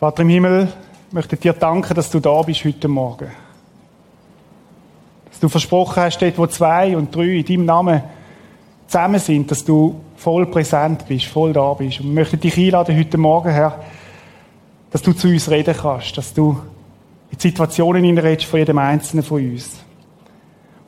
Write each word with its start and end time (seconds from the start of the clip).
Vater 0.00 0.22
im 0.22 0.30
Himmel, 0.30 0.72
ich 1.08 1.12
möchte 1.12 1.36
dir 1.36 1.52
danken, 1.52 1.92
dass 1.92 2.10
du 2.10 2.20
da 2.20 2.40
bist 2.40 2.64
heute 2.64 2.88
Morgen. 2.88 3.30
Dass 5.28 5.40
du 5.40 5.50
versprochen 5.50 6.02
hast, 6.02 6.20
dort 6.20 6.38
wo 6.38 6.46
zwei 6.46 6.96
und 6.96 7.14
drei 7.14 7.36
in 7.36 7.44
deinem 7.44 7.64
Namen 7.66 8.02
zusammen 8.86 9.20
sind, 9.20 9.50
dass 9.50 9.62
du 9.62 10.00
voll 10.16 10.46
präsent 10.46 11.06
bist, 11.06 11.26
voll 11.26 11.52
da 11.52 11.74
bist. 11.74 12.00
Und 12.00 12.06
ich 12.06 12.14
möchte 12.14 12.38
dich 12.38 12.56
einladen 12.56 12.96
heute 12.96 13.18
Morgen, 13.18 13.50
Herr, 13.50 13.78
dass 14.90 15.02
du 15.02 15.12
zu 15.12 15.28
uns 15.28 15.50
reden 15.50 15.76
kannst, 15.78 16.16
dass 16.16 16.32
du 16.32 16.58
in 17.30 17.38
Situationen 17.38 18.02
hineinredest 18.02 18.48
von 18.48 18.58
jedem 18.58 18.78
Einzelnen 18.78 19.22
von 19.22 19.50
uns. 19.52 19.80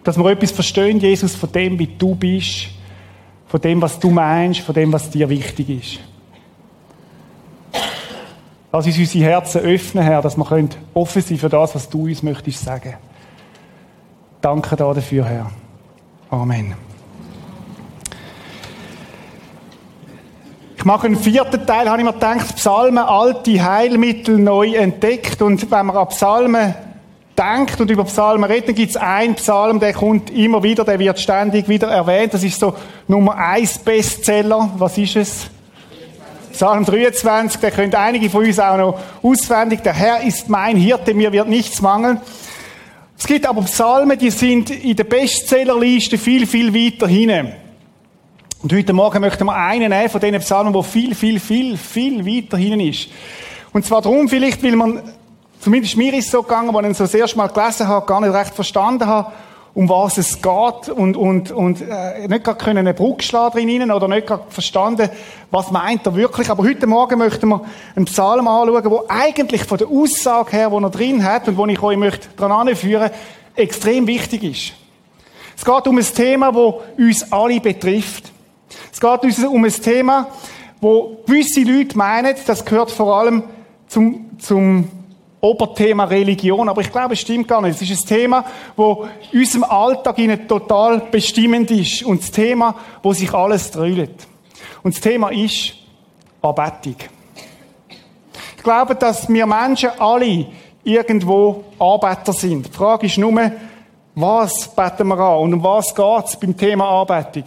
Dass 0.04 0.16
wir 0.16 0.24
etwas 0.24 0.52
verstehen, 0.52 1.00
Jesus, 1.00 1.34
von 1.34 1.52
dem, 1.52 1.78
wie 1.78 1.98
du 1.98 2.14
bist, 2.14 2.68
von 3.46 3.60
dem, 3.60 3.82
was 3.82 3.98
du 4.00 4.08
meinst, 4.08 4.60
von 4.60 4.74
dem, 4.74 4.90
was 4.90 5.10
dir 5.10 5.28
wichtig 5.28 5.68
ist. 5.68 6.11
Lass 8.72 8.86
uns 8.86 8.98
unsere 8.98 9.24
Herzen 9.24 9.60
öffnen, 9.60 10.02
Herr, 10.02 10.22
dass 10.22 10.38
wir 10.38 10.68
offen 10.94 11.22
sein 11.22 11.36
für 11.36 11.50
das, 11.50 11.74
was 11.74 11.90
du 11.90 12.04
uns 12.06 12.22
möchtest 12.22 12.64
sagen. 12.64 12.94
Danke 14.40 14.76
dafür, 14.76 15.26
Herr. 15.26 15.50
Amen. 16.30 16.74
Ich 20.74 20.86
mache 20.86 21.06
einen 21.06 21.16
vierten 21.16 21.66
Teil, 21.66 21.88
habe 21.88 22.00
ich 22.00 22.04
mir 22.04 22.14
gedacht, 22.14 22.56
Psalmen, 22.56 23.04
alte 23.04 23.62
Heilmittel 23.62 24.38
neu 24.38 24.74
entdeckt. 24.74 25.42
Und 25.42 25.70
wenn 25.70 25.86
man 25.86 25.96
an 25.96 26.08
Psalmen 26.08 26.74
denkt 27.38 27.78
und 27.78 27.90
über 27.90 28.04
Psalmen 28.04 28.50
redet, 28.50 28.74
gibt 28.74 28.90
es 28.90 28.96
einen 28.96 29.34
Psalm, 29.34 29.80
der 29.80 29.92
kommt 29.92 30.30
immer 30.30 30.62
wieder, 30.62 30.82
der 30.84 30.98
wird 30.98 31.20
ständig 31.20 31.68
wieder 31.68 31.88
erwähnt. 31.88 32.32
Das 32.34 32.42
ist 32.42 32.58
so 32.58 32.74
Nummer 33.06 33.36
eins 33.36 33.78
Bestseller. 33.78 34.70
Was 34.78 34.96
ist 34.96 35.16
es? 35.16 35.50
Psalm 36.52 36.84
23, 36.84 37.60
der 37.60 37.70
könnt 37.70 37.94
einige 37.94 38.30
von 38.30 38.44
uns 38.44 38.58
auch 38.58 38.76
noch 38.76 38.98
auswendig. 39.22 39.82
Der 39.82 39.94
Herr 39.94 40.22
ist 40.22 40.48
mein 40.48 40.76
Hirte, 40.76 41.14
mir 41.14 41.32
wird 41.32 41.48
nichts 41.48 41.80
mangeln. 41.80 42.20
Es 43.18 43.26
gibt 43.26 43.46
aber 43.46 43.62
Psalmen, 43.62 44.18
die 44.18 44.30
sind 44.30 44.70
in 44.70 44.96
der 44.96 45.04
Bestsellerliste 45.04 46.18
viel, 46.18 46.46
viel 46.46 46.74
weiter 46.74 47.06
hinten. 47.06 47.52
Und 48.62 48.72
heute 48.72 48.92
Morgen 48.92 49.20
möchten 49.20 49.44
wir 49.44 49.56
einen 49.56 49.90
nehmen 49.90 50.08
von 50.08 50.20
diesen 50.20 50.38
Psalmen, 50.40 50.72
der 50.72 50.82
viel, 50.82 51.14
viel, 51.14 51.40
viel, 51.40 51.76
viel 51.76 52.26
weiter 52.26 52.56
hinten 52.56 52.80
ist. 52.80 53.08
Und 53.72 53.84
zwar 53.84 54.02
darum 54.02 54.28
vielleicht, 54.28 54.62
weil 54.62 54.76
man, 54.76 55.02
zumindest 55.60 55.96
mir 55.96 56.12
ist 56.14 56.26
es 56.26 56.30
so 56.30 56.42
gegangen, 56.42 56.74
als 56.76 56.88
ich 56.88 56.96
so 56.96 57.04
das 57.04 57.14
erste 57.14 57.38
Mal 57.38 57.48
gelesen 57.48 57.88
habe, 57.88 58.06
gar 58.06 58.20
nicht 58.20 58.34
recht 58.34 58.54
verstanden 58.54 59.06
habe, 59.06 59.32
um 59.74 59.88
was 59.88 60.18
es 60.18 60.42
geht 60.42 60.88
und, 60.94 61.16
und, 61.16 61.50
und 61.50 61.80
äh, 61.80 62.28
nicht 62.28 62.44
gerade 62.44 62.62
können 62.62 62.78
eine 62.78 62.94
Brücke 62.94 63.22
schlagen 63.22 63.66
drin 63.66 63.90
oder 63.90 64.06
nicht 64.06 64.26
gerade 64.26 64.44
verstanden, 64.50 65.08
was 65.50 65.70
meint 65.70 66.04
er 66.04 66.14
wirklich. 66.14 66.50
Aber 66.50 66.62
heute 66.62 66.86
Morgen 66.86 67.18
möchten 67.18 67.48
wir 67.48 67.62
einen 67.96 68.04
Psalm 68.04 68.46
anschauen, 68.46 68.90
wo 68.90 69.04
eigentlich 69.08 69.64
von 69.64 69.78
der 69.78 69.88
Aussage 69.88 70.52
her, 70.52 70.70
wo 70.70 70.78
er 70.78 70.90
drin 70.90 71.24
hat 71.24 71.48
und 71.48 71.56
wo 71.56 71.66
ich 71.66 71.82
euch 71.82 71.96
möchte 71.96 72.28
daran 72.36 72.68
anführen, 72.68 73.10
extrem 73.54 74.06
wichtig 74.06 74.44
ist. 74.44 74.72
Es 75.56 75.64
geht 75.64 75.86
um 75.86 75.96
ein 75.96 76.04
Thema, 76.04 76.52
das 76.52 76.98
uns 76.98 77.32
alle 77.32 77.60
betrifft. 77.60 78.30
Es 78.92 79.00
geht 79.00 79.46
um 79.46 79.64
ein 79.64 79.72
Thema, 79.72 80.28
wo 80.80 81.22
gewisse 81.26 81.62
Leute 81.62 81.96
meinen, 81.96 82.34
das 82.46 82.64
gehört 82.64 82.90
vor 82.90 83.16
allem 83.16 83.44
zum, 83.88 84.38
zum 84.38 84.88
Oberthema 85.44 86.04
Religion, 86.04 86.68
aber 86.68 86.82
ich 86.82 86.92
glaube, 86.92 87.14
es 87.14 87.20
stimmt 87.20 87.48
gar 87.48 87.60
nicht. 87.60 87.74
Es 87.74 87.90
ist 87.90 88.04
ein 88.04 88.08
Thema, 88.08 88.44
wo 88.76 89.08
unserem 89.32 89.64
Alltag 89.64 90.18
ihnen 90.18 90.46
total 90.46 91.00
bestimmend 91.10 91.68
ist 91.72 92.04
und 92.04 92.22
das 92.22 92.30
Thema, 92.30 92.76
wo 93.02 93.12
sich 93.12 93.34
alles 93.34 93.72
drüllt. 93.72 94.28
Und 94.84 94.94
das 94.94 95.00
Thema 95.00 95.30
ist 95.30 95.74
Anbetung. 96.40 96.94
Ich 98.56 98.62
glaube, 98.62 98.94
dass 98.94 99.28
wir 99.28 99.44
Menschen 99.44 99.90
alle 99.98 100.46
irgendwo 100.84 101.64
Anbeter 101.76 102.32
sind. 102.32 102.68
Die 102.68 102.72
Frage 102.72 103.06
ist 103.06 103.18
nur, 103.18 103.50
was 104.14 104.68
beten 104.68 105.08
wir 105.08 105.18
an 105.18 105.38
und 105.40 105.54
um 105.54 105.64
was 105.64 105.92
geht 105.92 106.24
es 106.24 106.36
beim 106.38 106.56
Thema 106.56 107.00
Anbetung? 107.00 107.44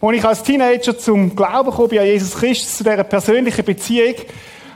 Als 0.00 0.16
ich 0.16 0.24
als 0.24 0.42
Teenager 0.42 0.96
zum 0.96 1.36
Glauben 1.36 1.70
kam, 1.70 1.98
an 1.98 2.06
Jesus 2.06 2.36
Christus, 2.36 2.78
zu 2.78 2.84
dieser 2.84 3.04
persönlichen 3.04 3.64
Beziehung, 3.66 4.14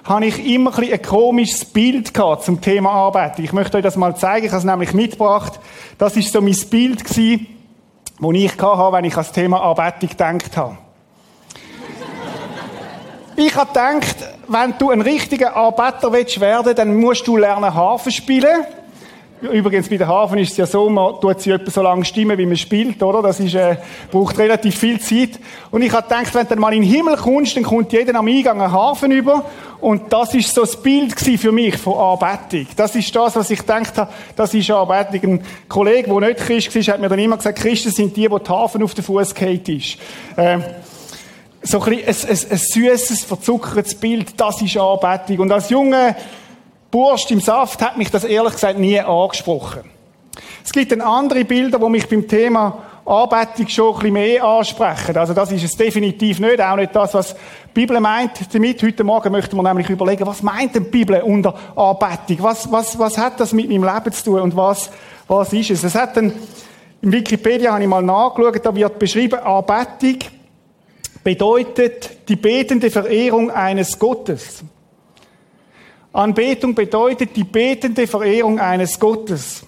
habe 0.09 0.25
ich 0.25 0.47
immer 0.47 0.77
ein, 0.79 0.93
ein 0.93 1.03
komisches 1.03 1.65
Bild 1.67 2.15
gehabt 2.15 2.45
zum 2.45 2.61
Thema 2.61 2.91
Arbeit. 2.91 3.39
Ich 3.39 3.53
möchte 3.53 3.77
euch 3.77 3.83
das 3.83 3.97
mal 3.97 4.17
zeigen. 4.17 4.47
Ich 4.47 4.53
habe 4.53 4.61
es 4.61 4.65
nämlich 4.65 4.95
mitgebracht. 4.95 5.61
Das 5.99 6.17
ist 6.17 6.33
so 6.33 6.41
mein 6.41 6.57
Bild 6.71 7.05
gewesen, 7.05 7.47
das 8.21 8.33
ich 8.33 8.53
hatte, 8.53 8.93
wenn 8.93 9.05
ich 9.05 9.15
an 9.15 9.21
das 9.21 9.33
Thema 9.33 9.63
Anbetung 9.63 10.09
gedacht 10.09 10.57
habe. 10.57 10.79
ich 13.37 13.55
habe 13.55 13.69
gedacht, 13.69 14.17
wenn 14.49 14.75
du 14.79 14.91
ein 14.91 15.03
richtiger 15.03 15.55
Arbeiter 15.55 16.11
werden 16.11 16.65
willst, 16.65 16.79
dann 16.79 16.97
musst 16.97 17.27
du 17.27 17.37
lernen, 17.37 17.75
Harfe 17.75 18.11
spielen. 18.11 18.65
Übrigens, 19.41 19.89
bei 19.89 19.97
der 19.97 20.09
Hafen 20.09 20.39
ist 20.39 20.53
es 20.53 20.57
ja 20.57 20.67
so, 20.67 20.91
man 20.91 21.21
tut 21.21 21.41
sie 21.41 21.53
etwa 21.53 21.71
so 21.71 21.81
lange 21.81 22.05
stimmen, 22.05 22.37
wie 22.37 22.47
man 22.47 22.57
spielt, 22.57 23.01
oder? 23.03 23.23
Das 23.23 23.39
ist, 23.39 23.55
äh, 23.55 23.77
braucht 24.11 24.37
relativ 24.37 24.77
viel 24.77 25.01
Zeit. 25.01 25.39
Und 25.71 25.83
ich 25.83 25.93
habe 25.93 26.09
gedacht, 26.09 26.35
wenn 26.35 26.47
du 26.49 26.57
mal 26.57 26.75
in 26.75 26.83
den 26.83 26.91
Himmel 26.91 27.17
kommst, 27.17 27.57
dann 27.57 27.63
kommt 27.63 27.93
jeder 27.93 28.19
am 28.19 28.27
Eingang 28.27 28.61
einen 28.61 28.73
Hafen 28.73 29.13
über. 29.13 29.45
Und 29.81 30.13
das 30.13 30.35
ist 30.35 30.53
so 30.53 30.63
das 30.63 30.83
Bild 30.83 31.15
für 31.19 31.53
mich 31.53 31.77
von 31.77 31.95
Anbetung. 31.95 32.67
Das 32.75 32.97
ist 32.97 33.15
das, 33.15 33.37
was 33.37 33.51
ich 33.51 33.61
gedacht 33.61 33.97
habe, 33.97 34.13
das 34.35 34.55
ist 34.55 34.71
Anbetung. 34.71 35.35
Ein 35.35 35.45
Kollege, 35.69 36.11
der 36.11 36.29
nicht 36.29 36.39
Christ 36.39 36.75
war, 36.75 36.95
hat 36.95 37.01
mir 37.01 37.09
dann 37.09 37.19
immer 37.21 37.37
gesagt, 37.37 37.61
Christen 37.61 37.93
sind 37.93 38.17
die, 38.17 38.29
die 38.29 38.37
die 38.37 38.51
Hafen 38.51 38.83
auf 38.83 38.95
den 38.95 39.05
Fuß 39.05 39.35
geht 39.35 39.69
ist. 39.69 39.99
Ähm, 40.37 40.65
so 41.63 41.81
ein, 41.81 41.97
bisschen 41.97 42.29
ein, 42.29 42.37
ein, 42.37 42.51
ein 42.51 42.59
süßes, 42.59 43.25
verzuckertes 43.25 43.95
Bild, 43.95 44.33
das 44.37 44.63
ist 44.63 44.77
Anbetung. 44.77 45.39
Und 45.39 45.53
als 45.53 45.71
junger 45.71 46.17
Burst 46.91 47.31
im 47.31 47.41
Saft 47.41 47.83
hat 47.83 47.99
mich 47.99 48.11
das 48.11 48.25
ehrlich 48.25 48.55
gesagt 48.55 48.79
nie 48.79 48.99
angesprochen. 48.99 49.83
Es 50.65 50.73
gibt 50.73 50.93
dann 50.93 51.01
andere 51.01 51.45
Bilder, 51.45 51.81
wo 51.81 51.89
mich 51.89 52.09
beim 52.09 52.27
Thema 52.27 52.83
Anbetung 53.05 53.69
schon 53.69 53.89
ein 53.89 53.95
bisschen 53.95 54.13
mehr 54.13 54.45
ansprechen. 54.45 55.17
Also 55.17 55.33
das 55.33 55.51
ist 55.51 55.65
es 55.65 55.77
definitiv 55.77 56.41
nicht, 56.41 56.61
auch 56.61 56.77
nicht 56.77 56.95
das, 56.95 57.15
was 57.15 57.35
die 57.35 57.39
Bibel 57.75 58.01
meint 58.01 58.33
damit. 58.53 58.83
Heute 58.83 59.05
Morgen 59.05 59.33
möchten 59.33 59.57
wir 59.57 59.63
nämlich 59.63 59.89
überlegen, 59.89 60.27
was 60.27 60.43
meint 60.43 60.75
denn 60.75 60.85
die 60.85 60.91
Bibel 60.91 61.23
unter 61.23 61.55
Anbetung? 61.75 62.43
Was, 62.45 62.71
was, 62.71 62.99
was 62.99 63.17
hat 63.17 63.41
das 63.41 63.53
mit 63.53 63.69
meinem 63.69 63.85
Leben 63.85 64.13
zu 64.13 64.25
tun 64.25 64.41
und 64.41 64.57
was, 64.57 64.91
was 65.27 65.53
ist 65.53 65.71
es? 65.71 65.85
Es 65.85 65.95
hat 65.95 66.17
dann, 66.17 66.33
im 67.01 67.13
Wikipedia 67.13 67.73
habe 67.73 67.83
ich 67.83 67.89
mal 67.89 68.03
nachgeschaut, 68.03 68.65
da 68.65 68.75
wird 68.75 68.99
beschrieben, 68.99 69.39
Anbetung 69.39 70.19
bedeutet 71.25 72.29
die 72.29 72.37
betende 72.37 72.91
Verehrung 72.91 73.51
eines 73.51 73.99
Gottes. 73.99 74.65
Anbetung 76.13 76.75
bedeutet 76.75 77.37
die 77.37 77.45
betende 77.45 78.07
Verehrung 78.07 78.59
eines 78.59 78.99
Gottes. 78.99 79.65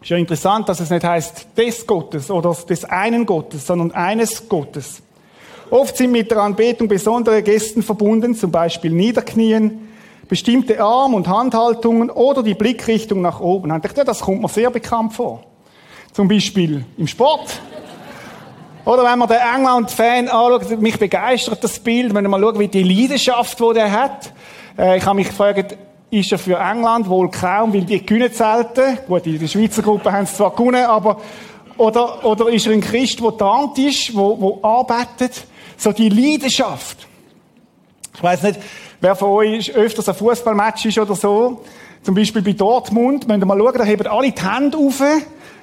Ist 0.00 0.10
ja 0.10 0.16
interessant, 0.16 0.68
dass 0.68 0.80
es 0.80 0.90
nicht 0.90 1.04
heißt 1.04 1.48
des 1.56 1.86
Gottes 1.86 2.30
oder 2.30 2.54
des 2.68 2.84
einen 2.84 3.26
Gottes, 3.26 3.66
sondern 3.66 3.90
eines 3.92 4.48
Gottes. 4.48 5.02
Oft 5.70 5.96
sind 5.96 6.12
mit 6.12 6.30
der 6.30 6.38
Anbetung 6.38 6.88
besondere 6.88 7.42
Gesten 7.42 7.82
verbunden, 7.82 8.34
zum 8.34 8.50
Beispiel 8.50 8.92
Niederknien, 8.92 9.88
bestimmte 10.28 10.80
Arm- 10.80 11.14
und 11.14 11.26
Handhaltungen 11.26 12.10
oder 12.10 12.42
die 12.42 12.54
Blickrichtung 12.54 13.22
nach 13.22 13.40
oben. 13.40 13.80
Das 14.04 14.20
kommt 14.20 14.40
mir 14.40 14.48
sehr 14.48 14.70
bekannt 14.70 15.14
vor. 15.14 15.42
Zum 16.12 16.28
Beispiel 16.28 16.84
im 16.96 17.06
Sport. 17.06 17.60
Oder 18.84 19.04
wenn 19.04 19.18
man 19.18 19.28
den 19.28 19.38
England-Fan 19.38 20.28
anschaut, 20.28 20.80
mich 20.80 20.98
begeistert 20.98 21.62
das 21.62 21.78
Bild, 21.78 22.14
wenn 22.14 22.24
man 22.24 22.30
mal 22.30 22.40
schaut, 22.40 22.58
wie 22.58 22.68
die 22.68 22.82
Leidenschaft, 22.82 23.58
die 23.60 23.74
der 23.74 23.92
hat. 23.92 24.32
Äh, 24.78 24.98
ich 24.98 25.04
habe 25.04 25.16
mich 25.16 25.28
gefragt, 25.28 25.76
ist 26.10 26.32
er 26.32 26.38
für 26.38 26.58
England? 26.58 27.08
Wohl 27.08 27.30
kaum, 27.30 27.74
weil 27.74 27.82
die 27.82 28.04
gewinnen 28.04 28.32
selten. 28.32 28.98
Gut, 29.06 29.26
in 29.26 29.38
der 29.38 29.48
Schweizer 29.48 29.82
Gruppe 29.82 30.10
haben 30.12 30.24
sie 30.24 30.34
zwar 30.34 30.52
gewonnen, 30.52 30.84
aber, 30.84 31.20
oder, 31.76 32.24
oder 32.24 32.48
ist 32.48 32.66
er 32.66 32.72
ein 32.72 32.80
Christ, 32.80 33.20
der 33.20 33.36
tarnt 33.36 33.78
ist, 33.78 34.14
wo, 34.16 34.40
wo 34.40 34.58
arbeitet? 34.62 35.44
So 35.76 35.92
die 35.92 36.08
Leidenschaft. 36.08 37.06
Ich 38.14 38.22
weiß 38.22 38.42
nicht, 38.44 38.60
wer 39.00 39.14
von 39.14 39.28
euch 39.30 39.72
öfters 39.74 40.08
ein 40.08 40.14
Fußballmatch 40.14 40.86
ist 40.86 40.98
oder 40.98 41.14
so. 41.14 41.62
Zum 42.02 42.14
Beispiel 42.14 42.42
bei 42.42 42.52
Dortmund, 42.52 43.28
wenn 43.28 43.40
ihr 43.40 43.46
mal 43.46 43.58
schauen, 43.58 43.78
da 43.78 43.84
heben 43.84 44.06
alle 44.06 44.32
die 44.32 44.42
Hände 44.42 44.78
auf. 44.78 45.02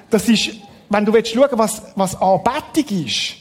Das 0.08 0.28
ist, 0.28 0.52
wenn 0.88 1.04
du 1.04 1.12
willst 1.12 1.34
schauen, 1.34 1.48
was, 1.52 1.82
was 1.96 2.20
Anbetung 2.20 3.04
ist, 3.04 3.36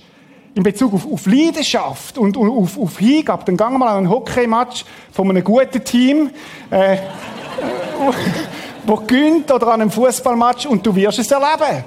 in 0.56 0.64
Bezug 0.64 0.94
auf, 0.94 1.06
auf 1.12 1.26
Leidenschaft 1.26 2.18
und, 2.18 2.38
und 2.38 2.50
auf, 2.50 2.80
auf 2.80 2.98
Hingabe, 2.98 3.44
dann 3.46 3.58
gehen 3.58 3.72
wir 3.74 3.78
mal 3.78 3.90
an 3.90 3.98
einen 3.98 4.10
Hockeymatch 4.10 4.86
von 5.12 5.30
einem 5.30 5.44
guten 5.44 5.84
Team, 5.84 6.32
äh, 6.72 6.98
wo 8.86 8.96
gönnt 8.96 9.52
oder 9.52 9.68
an 9.68 9.82
einem 9.82 9.92
Fußballmatch 9.92 10.66
und 10.66 10.86
du 10.86 10.96
wirst 10.96 11.20
es 11.20 11.30
erleben. 11.30 11.84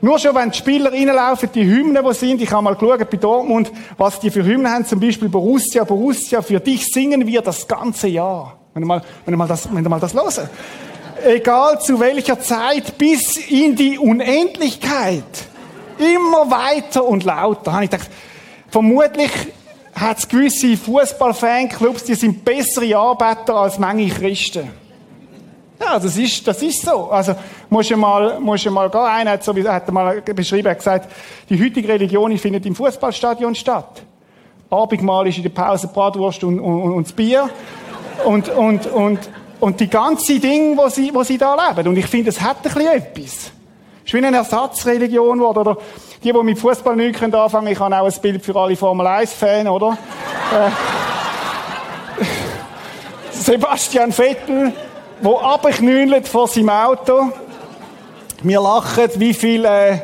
Nur 0.00 0.18
schon, 0.18 0.34
wenn 0.34 0.50
die 0.50 0.58
Spieler 0.58 0.92
reinlaufen, 0.92 1.50
die 1.52 1.64
Hymnen, 1.64 2.04
die 2.04 2.14
sind, 2.14 2.42
ich 2.42 2.50
habe 2.52 2.62
mal 2.62 2.74
geschaut 2.74 3.08
bei 3.10 3.16
Dortmund, 3.16 3.70
was 3.96 4.18
die 4.20 4.30
für 4.30 4.44
Hymnen 4.44 4.70
haben, 4.70 4.84
zum 4.84 5.00
Beispiel 5.00 5.28
Borussia, 5.28 5.84
Borussia, 5.84 6.42
für 6.42 6.60
dich 6.60 6.86
singen 6.86 7.26
wir 7.26 7.42
das 7.42 7.66
ganze 7.66 8.08
Jahr. 8.08 8.58
Wenn 8.74 8.82
ihr 8.82 8.86
mal, 8.86 9.02
wenn 9.24 9.34
ihr 9.34 9.38
mal 9.38 9.48
das, 9.48 9.72
wenn 9.72 9.84
ihr 9.84 9.88
mal 9.88 10.00
das 10.00 10.14
hören. 10.14 10.48
Egal 11.24 11.80
zu 11.80 11.98
welcher 11.98 12.38
Zeit, 12.38 12.96
bis 12.96 13.36
in 13.48 13.74
die 13.74 13.98
Unendlichkeit. 13.98 15.47
Immer 15.98 16.50
weiter 16.50 17.04
und 17.04 17.24
lauter. 17.24 17.72
Habe 17.72 17.84
ich 17.84 17.90
gedacht, 17.90 18.10
vermutlich 18.68 19.30
hat 19.94 20.18
es 20.18 20.28
gewisse 20.28 20.76
Fußballfanclubs, 20.76 22.04
die 22.04 22.14
sind 22.14 22.44
bessere 22.44 22.96
Arbeiter 22.96 23.56
als 23.56 23.78
manche 23.78 24.14
Christen. 24.14 24.70
Ja, 25.80 25.98
das 25.98 26.16
ist, 26.16 26.46
das 26.46 26.60
ist 26.62 26.82
so. 26.82 27.10
Also, 27.10 27.34
musst 27.70 27.90
du 27.90 27.96
mal, 27.96 28.40
musst 28.40 28.66
du 28.66 28.70
mal 28.70 28.90
gehen. 28.90 29.00
Einer 29.00 29.32
hat, 29.32 29.44
so, 29.44 29.54
hat 29.54 29.90
mal 29.92 30.20
beschrieben, 30.20 30.68
hat 30.68 30.78
gesagt, 30.78 31.10
die 31.48 31.62
heutige 31.62 31.88
Religion 31.88 32.36
findet 32.36 32.66
im 32.66 32.74
Fußballstadion 32.74 33.54
statt. 33.54 34.02
Abendmahl 34.70 35.28
ist 35.28 35.36
in 35.36 35.44
der 35.44 35.50
Pause 35.50 35.88
Bratwurst 35.88 36.42
und, 36.44 36.58
und, 36.58 36.92
und 36.92 37.06
das 37.06 37.12
Bier. 37.12 37.48
Und, 38.24 38.48
und, 38.48 38.86
und, 38.86 39.18
und 39.60 39.80
die 39.80 39.88
ganzen 39.88 40.40
Dinge, 40.40 40.76
wo 40.76 40.88
sie, 40.88 41.14
wo 41.14 41.22
sie 41.22 41.38
da 41.38 41.54
leben. 41.68 41.88
Und 41.88 41.96
ich 41.96 42.06
finde, 42.06 42.30
es 42.30 42.40
hat 42.40 42.58
ein 42.58 42.62
bisschen 42.62 42.88
etwas. 42.88 43.52
Ist 44.08 44.14
wie 44.14 44.24
eine 44.24 44.38
Ersatzreligion 44.38 45.36
geworden, 45.36 45.58
oder? 45.58 45.76
Die, 46.24 46.32
die 46.32 46.42
mit 46.42 46.58
Fußball 46.58 46.96
nicht 46.96 47.22
anfangen 47.22 47.50
können, 47.50 47.66
ich 47.66 47.78
habe 47.78 47.94
auch 47.94 48.06
ein 48.06 48.20
Bild 48.22 48.42
für 48.42 48.56
alle 48.56 48.74
Formel 48.74 49.06
1-Fans, 49.06 49.68
oder? 49.68 49.98
äh, 50.54 50.70
Sebastian 53.30 54.10
Vettel, 54.10 54.72
wo 55.20 55.36
abknüllt 55.36 56.26
vor 56.26 56.48
seinem 56.48 56.70
Auto. 56.70 57.32
Wir 58.42 58.62
lachen, 58.62 59.10
wie 59.16 59.34
viel, 59.34 59.66
äh, 59.66 59.98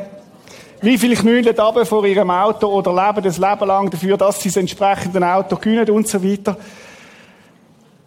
wie 0.81 0.99
viel 0.99 1.15
knüllen 1.15 1.57
ab 1.57 1.75
vor 1.87 2.05
ihrem 2.05 2.29
Auto 2.29 2.67
oder 2.67 2.93
leben 2.93 3.23
das 3.23 3.39
Leben 3.39 3.67
lang 3.67 3.89
dafür, 3.89 4.17
dass 4.17 4.39
sie 4.39 4.49
das 4.49 4.57
entsprechende 4.57 5.25
Auto 5.25 5.55
gewinnen 5.55 5.89
und 5.89 6.07
so 6.07 6.23
weiter. 6.23 6.55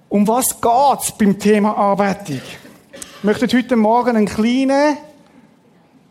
Um 0.09 0.29
was 0.29 0.61
geht's 0.61 1.11
beim 1.19 1.37
Thema 1.41 1.73
Anbetung? 1.73 2.41
Ich 2.93 3.25
möchte 3.25 3.49
heute 3.49 3.75
Morgen 3.75 4.17
einen 4.17 4.27
kleinen, 4.27 4.97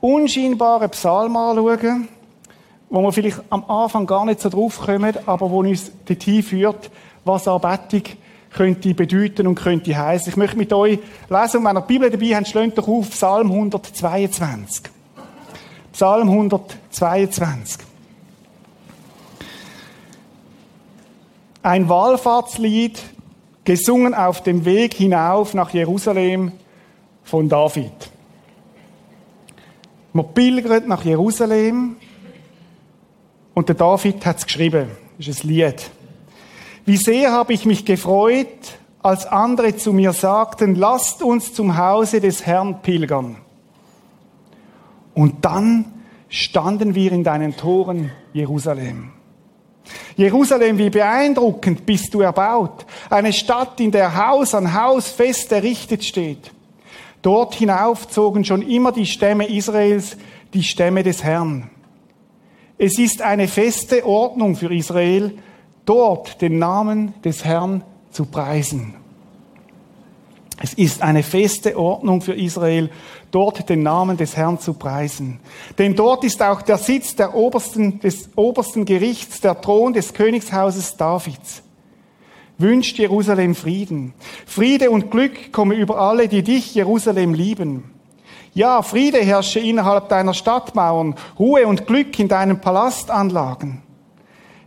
unscheinbaren 0.02 0.90
Psalm 0.92 1.36
anschauen, 1.36 2.08
wo 2.90 3.02
wir 3.02 3.12
vielleicht 3.12 3.42
am 3.50 3.66
Anfang 3.70 4.06
gar 4.06 4.26
nicht 4.26 4.40
so 4.40 4.50
drauf 4.50 4.80
kommen, 4.80 5.14
aber 5.26 5.50
wo 5.50 5.60
uns 5.60 5.92
dorthin 6.06 6.44
führt, 6.44 6.90
was 7.26 7.48
Anbetung 7.48 8.04
könnte 8.52 8.94
bedeuten 8.94 9.48
und 9.48 9.56
könnte 9.56 9.98
heißen. 9.98 10.30
Ich 10.30 10.38
möchte 10.38 10.58
mit 10.58 10.72
euch 10.74 11.00
lesen, 11.30 11.58
und 11.58 11.66
wenn 11.66 11.78
ihr 11.78 11.82
die 11.82 11.94
Bibel 11.94 12.10
dabei 12.10 12.36
habt, 12.36 12.48
schlägt 12.48 12.78
doch 12.78 12.88
auf 12.88 13.10
Psalm 13.10 13.52
122. 13.52 14.84
Psalm 15.92 16.30
122. 16.30 17.86
Ein 21.64 21.90
Wallfahrtslied 21.90 23.00
gesungen 23.66 24.14
auf 24.14 24.42
dem 24.42 24.64
Weg 24.64 24.94
hinauf 24.94 25.54
nach 25.54 25.72
Jerusalem 25.72 26.54
von 27.24 27.50
David. 27.50 27.92
Man 30.14 30.34
pilgert 30.34 30.88
nach 30.88 31.04
Jerusalem 31.04 31.98
und 33.54 33.70
der 33.70 33.76
David 33.76 34.26
hat 34.26 34.38
es 34.38 34.46
geschrieben. 34.46 34.90
Das 35.18 35.28
ist 35.28 35.44
ein 35.44 35.50
Lied. 35.50 35.90
Wie 36.86 36.98
sehr 36.98 37.32
habe 37.32 37.54
ich 37.54 37.66
mich 37.66 37.86
gefreut, 37.86 38.78
als 39.02 39.26
andere 39.26 39.76
zu 39.76 39.94
mir 39.94 40.14
sagten, 40.14 40.76
lasst 40.76 41.22
uns 41.22 41.54
zum 41.54 41.78
Hause 41.78 42.22
des 42.22 42.46
Herrn 42.46 42.82
pilgern. 42.82 43.38
Und 45.14 45.44
dann 45.46 45.86
standen 46.30 46.94
wir 46.94 47.12
in 47.12 47.24
deinen 47.24 47.56
Toren, 47.58 48.12
Jerusalem. 48.34 49.12
Jerusalem, 50.16 50.78
wie 50.78 50.90
beeindruckend 50.90 51.86
bist 51.86 52.14
du 52.14 52.22
erbaut. 52.22 52.86
Eine 53.10 53.34
Stadt, 53.34 53.80
in 53.80 53.92
der 53.92 54.16
Haus 54.16 54.54
an 54.54 54.74
Haus 54.74 55.08
fest 55.08 55.52
errichtet 55.52 56.04
steht. 56.04 56.52
Dort 57.28 57.56
hinauf 57.56 58.08
zogen 58.08 58.46
schon 58.46 58.62
immer 58.62 58.94
die 58.94 59.06
Stämme 59.06 59.50
Israels, 59.50 60.16
die 60.54 60.64
Stämme 60.64 61.04
des 61.04 61.26
Herrn. 61.26 61.70
Es 62.78 62.98
ist 62.98 63.22
eine 63.22 63.50
feste 63.50 64.06
Ordnung 64.06 64.56
für 64.56 64.74
Israel, 64.74 65.38
dort 65.84 66.42
den 66.42 66.58
Namen 66.58 67.14
des 67.26 67.44
Herrn 67.44 67.84
zu 68.12 68.28
preisen. 68.28 68.94
Es 70.64 70.74
ist 70.74 71.02
eine 71.02 71.22
feste 71.22 71.78
Ordnung 71.78 72.22
für 72.22 72.34
Israel, 72.34 72.90
dort 73.30 73.68
den 73.68 73.84
Namen 73.84 74.16
des 74.16 74.38
Herrn 74.38 74.58
zu 74.58 74.74
preisen. 74.74 75.42
Denn 75.78 75.98
dort 75.98 76.24
ist 76.24 76.42
auch 76.42 76.62
der 76.62 76.78
Sitz 76.78 77.18
der 77.18 77.36
obersten, 77.36 78.00
des 78.00 78.30
obersten 78.38 78.86
Gerichts, 78.86 79.42
der 79.42 79.60
Thron 79.60 79.92
des 79.92 80.14
Königshauses 80.14 80.96
Davids. 80.96 81.62
Wünscht 82.58 82.98
Jerusalem 82.98 83.54
Frieden. 83.54 84.14
Friede 84.46 84.90
und 84.90 85.12
Glück 85.12 85.52
komme 85.52 85.76
über 85.76 86.00
alle, 86.00 86.28
die 86.28 86.42
dich, 86.42 86.74
Jerusalem, 86.74 87.34
lieben. 87.34 87.92
Ja, 88.54 88.82
Friede 88.82 89.20
herrsche 89.20 89.60
innerhalb 89.60 90.10
deiner 90.10 90.34
Stadtmauern, 90.34 91.14
Ruhe 91.38 91.68
und 91.68 91.86
Glück 91.86 92.18
in 92.18 92.28
deinen 92.28 92.60
Palastanlagen. 92.60 93.84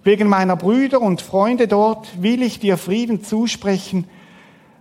Wegen 0.05 0.29
meiner 0.29 0.57
Brüder 0.57 1.01
und 1.01 1.21
Freunde 1.21 1.67
dort 1.67 2.23
will 2.23 2.43
ich 2.43 2.61
dir 2.61 2.79
Frieden 2.79 3.25
zusprechen, 3.25 4.07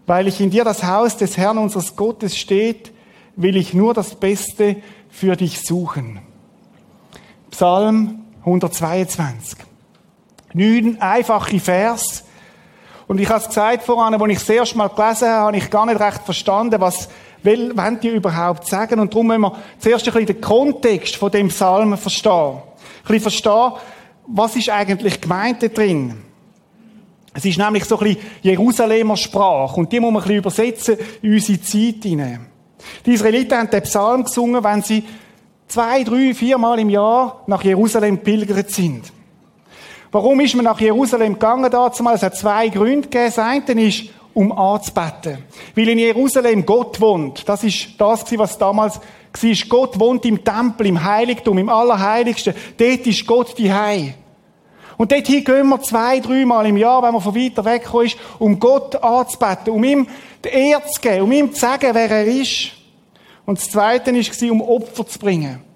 weil 0.06 0.28
ich 0.28 0.40
in 0.40 0.52
dir 0.52 0.64
das 0.64 0.84
Haus 0.84 1.18
des 1.18 1.38
Herrn 1.38 1.58
unseres 1.58 1.96
Gottes 1.96 2.38
steht, 2.38 2.92
will 3.36 3.58
ich 3.58 3.74
nur 3.74 3.94
das 3.94 4.16
Beste 4.16 4.78
für 5.10 5.36
dich 5.36 5.62
suchen. 5.62 6.20
Psalm 7.50 8.26
122. 8.42 9.58
Neun 10.54 11.02
einfache 11.02 11.60
Vers. 11.60 12.26
Und 13.10 13.20
ich 13.20 13.28
habe 13.28 13.40
es 13.40 13.48
gesagt 13.48 13.82
voran, 13.82 14.14
als 14.14 14.32
ich 14.32 14.38
das 14.38 14.50
erste 14.50 14.78
Mal 14.78 14.88
gelesen 14.90 15.30
habe, 15.30 15.48
habe 15.48 15.58
ich 15.58 15.72
gar 15.72 15.88
nicht 15.88 16.00
recht 16.00 16.22
verstanden, 16.24 16.80
was 16.80 17.10
will, 17.42 17.76
wollen 17.76 18.00
die 18.00 18.10
überhaupt 18.10 18.68
sagen. 18.68 19.00
Und 19.00 19.12
darum 19.12 19.26
müssen 19.26 19.42
wir 19.42 19.56
zuerst 19.80 20.08
ein 20.08 20.14
bisschen 20.14 20.28
den 20.28 20.42
Kontext 20.42 21.16
von 21.16 21.32
dem 21.32 21.48
Psalm 21.48 21.98
verstehen. 21.98 22.58
Ein 22.58 22.62
bisschen 23.08 23.22
verstehen, 23.22 23.72
was 24.28 24.56
ist 24.56 24.70
eigentlich 24.70 25.20
gemeint 25.20 25.64
da 25.64 25.70
drin. 25.70 26.22
Es 27.34 27.44
ist 27.46 27.58
nämlich 27.58 27.86
so 27.86 27.98
ein 27.98 28.14
bisschen 28.14 28.28
Jerusalemer 28.44 29.18
Sprache. 29.18 29.80
Und 29.80 29.92
die 29.92 30.00
muss 30.00 30.14
man 30.14 30.22
ein 30.22 30.28
bisschen 30.28 30.38
übersetzen 30.38 30.98
in 31.24 31.34
unsere 31.34 31.62
Zeit 31.62 32.04
hinein. 32.04 32.46
Die 33.08 33.14
Israeliten 33.14 33.58
haben 33.58 33.72
den 33.72 33.82
Psalm 33.82 34.24
gesungen, 34.24 34.64
wenn 34.64 34.84
sie 34.84 35.04
zwei, 35.68 36.04
drei, 36.04 36.36
viermal 36.36 36.78
im 36.78 36.92
Jahr 36.92 37.42
nach 37.48 37.64
Jerusalem 37.64 38.20
pilgert 38.20 38.70
sind. 38.70 39.12
Warum 40.12 40.40
ist 40.40 40.56
man 40.56 40.66
nach 40.66 40.80
Jerusalem 40.80 41.34
gegangen 41.34 41.70
dazu? 41.70 42.04
Es 42.10 42.24
hat 42.24 42.36
zwei 42.36 42.70
Gründe 42.70 43.08
gegeben. 43.08 43.26
Das 43.26 43.40
eine 43.40 43.88
ist, 43.88 44.06
um 44.34 44.52
anzubeten. 44.52 45.44
Weil 45.76 45.90
in 45.90 46.00
Jerusalem 46.00 46.66
Gott 46.66 47.00
wohnt. 47.00 47.48
Das 47.48 47.64
ist 47.64 47.90
das, 47.98 48.26
was 48.38 48.58
damals 48.58 48.96
war. 48.96 49.54
Gott 49.68 50.00
wohnt 50.00 50.26
im 50.26 50.44
Tempel, 50.44 50.88
im 50.88 51.04
Heiligtum, 51.04 51.58
im 51.60 51.70
Allerheiligsten. 51.70 52.56
Dort 52.78 53.06
ist 53.06 53.28
Gott 53.28 53.58
die 53.58 53.72
Hei. 53.72 54.16
Und 54.98 55.12
dorthin 55.12 55.44
gehen 55.44 55.70
wir 55.70 55.82
zwei, 55.82 56.20
dreimal 56.20 56.66
im 56.66 56.75
Jahr, 56.75 57.01
wenn 57.04 57.13
man 57.13 57.22
von 57.22 57.34
weiter 57.34 57.63
weg 57.63 57.88
ist, 58.04 58.18
um 58.38 58.60
Gott 58.60 58.96
anzubeten, 59.01 59.72
um 59.72 59.84
ihm 59.84 60.08
die 60.44 60.50
Ehre 60.50 60.84
zu 60.88 61.00
geben, 61.00 61.24
um 61.24 61.32
ihm 61.32 61.54
zu 61.54 61.60
sagen, 61.60 61.92
wer 61.94 62.12
er 62.12 62.25
ist. 62.25 62.72
Und 63.46 63.60
das 63.60 63.70
Zweite 63.70 64.13
war, 64.13 64.51
um 64.51 64.62
Opfer 64.62 65.08
zu 65.08 65.20
bringen. 65.20 65.69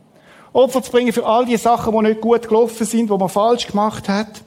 Opfer 0.54 0.84
zu 0.84 0.92
bringen 0.92 1.12
für 1.12 1.26
all 1.26 1.46
die 1.46 1.58
Sachen, 1.58 1.92
die 1.94 2.10
nicht 2.10 2.22
gut 2.22 2.48
gelaufen 2.48 2.86
sind, 2.86 3.10
die 3.10 3.18
man 3.18 3.30
falsch 3.30 3.68
gemacht 3.68 4.08
hat. 4.08 4.44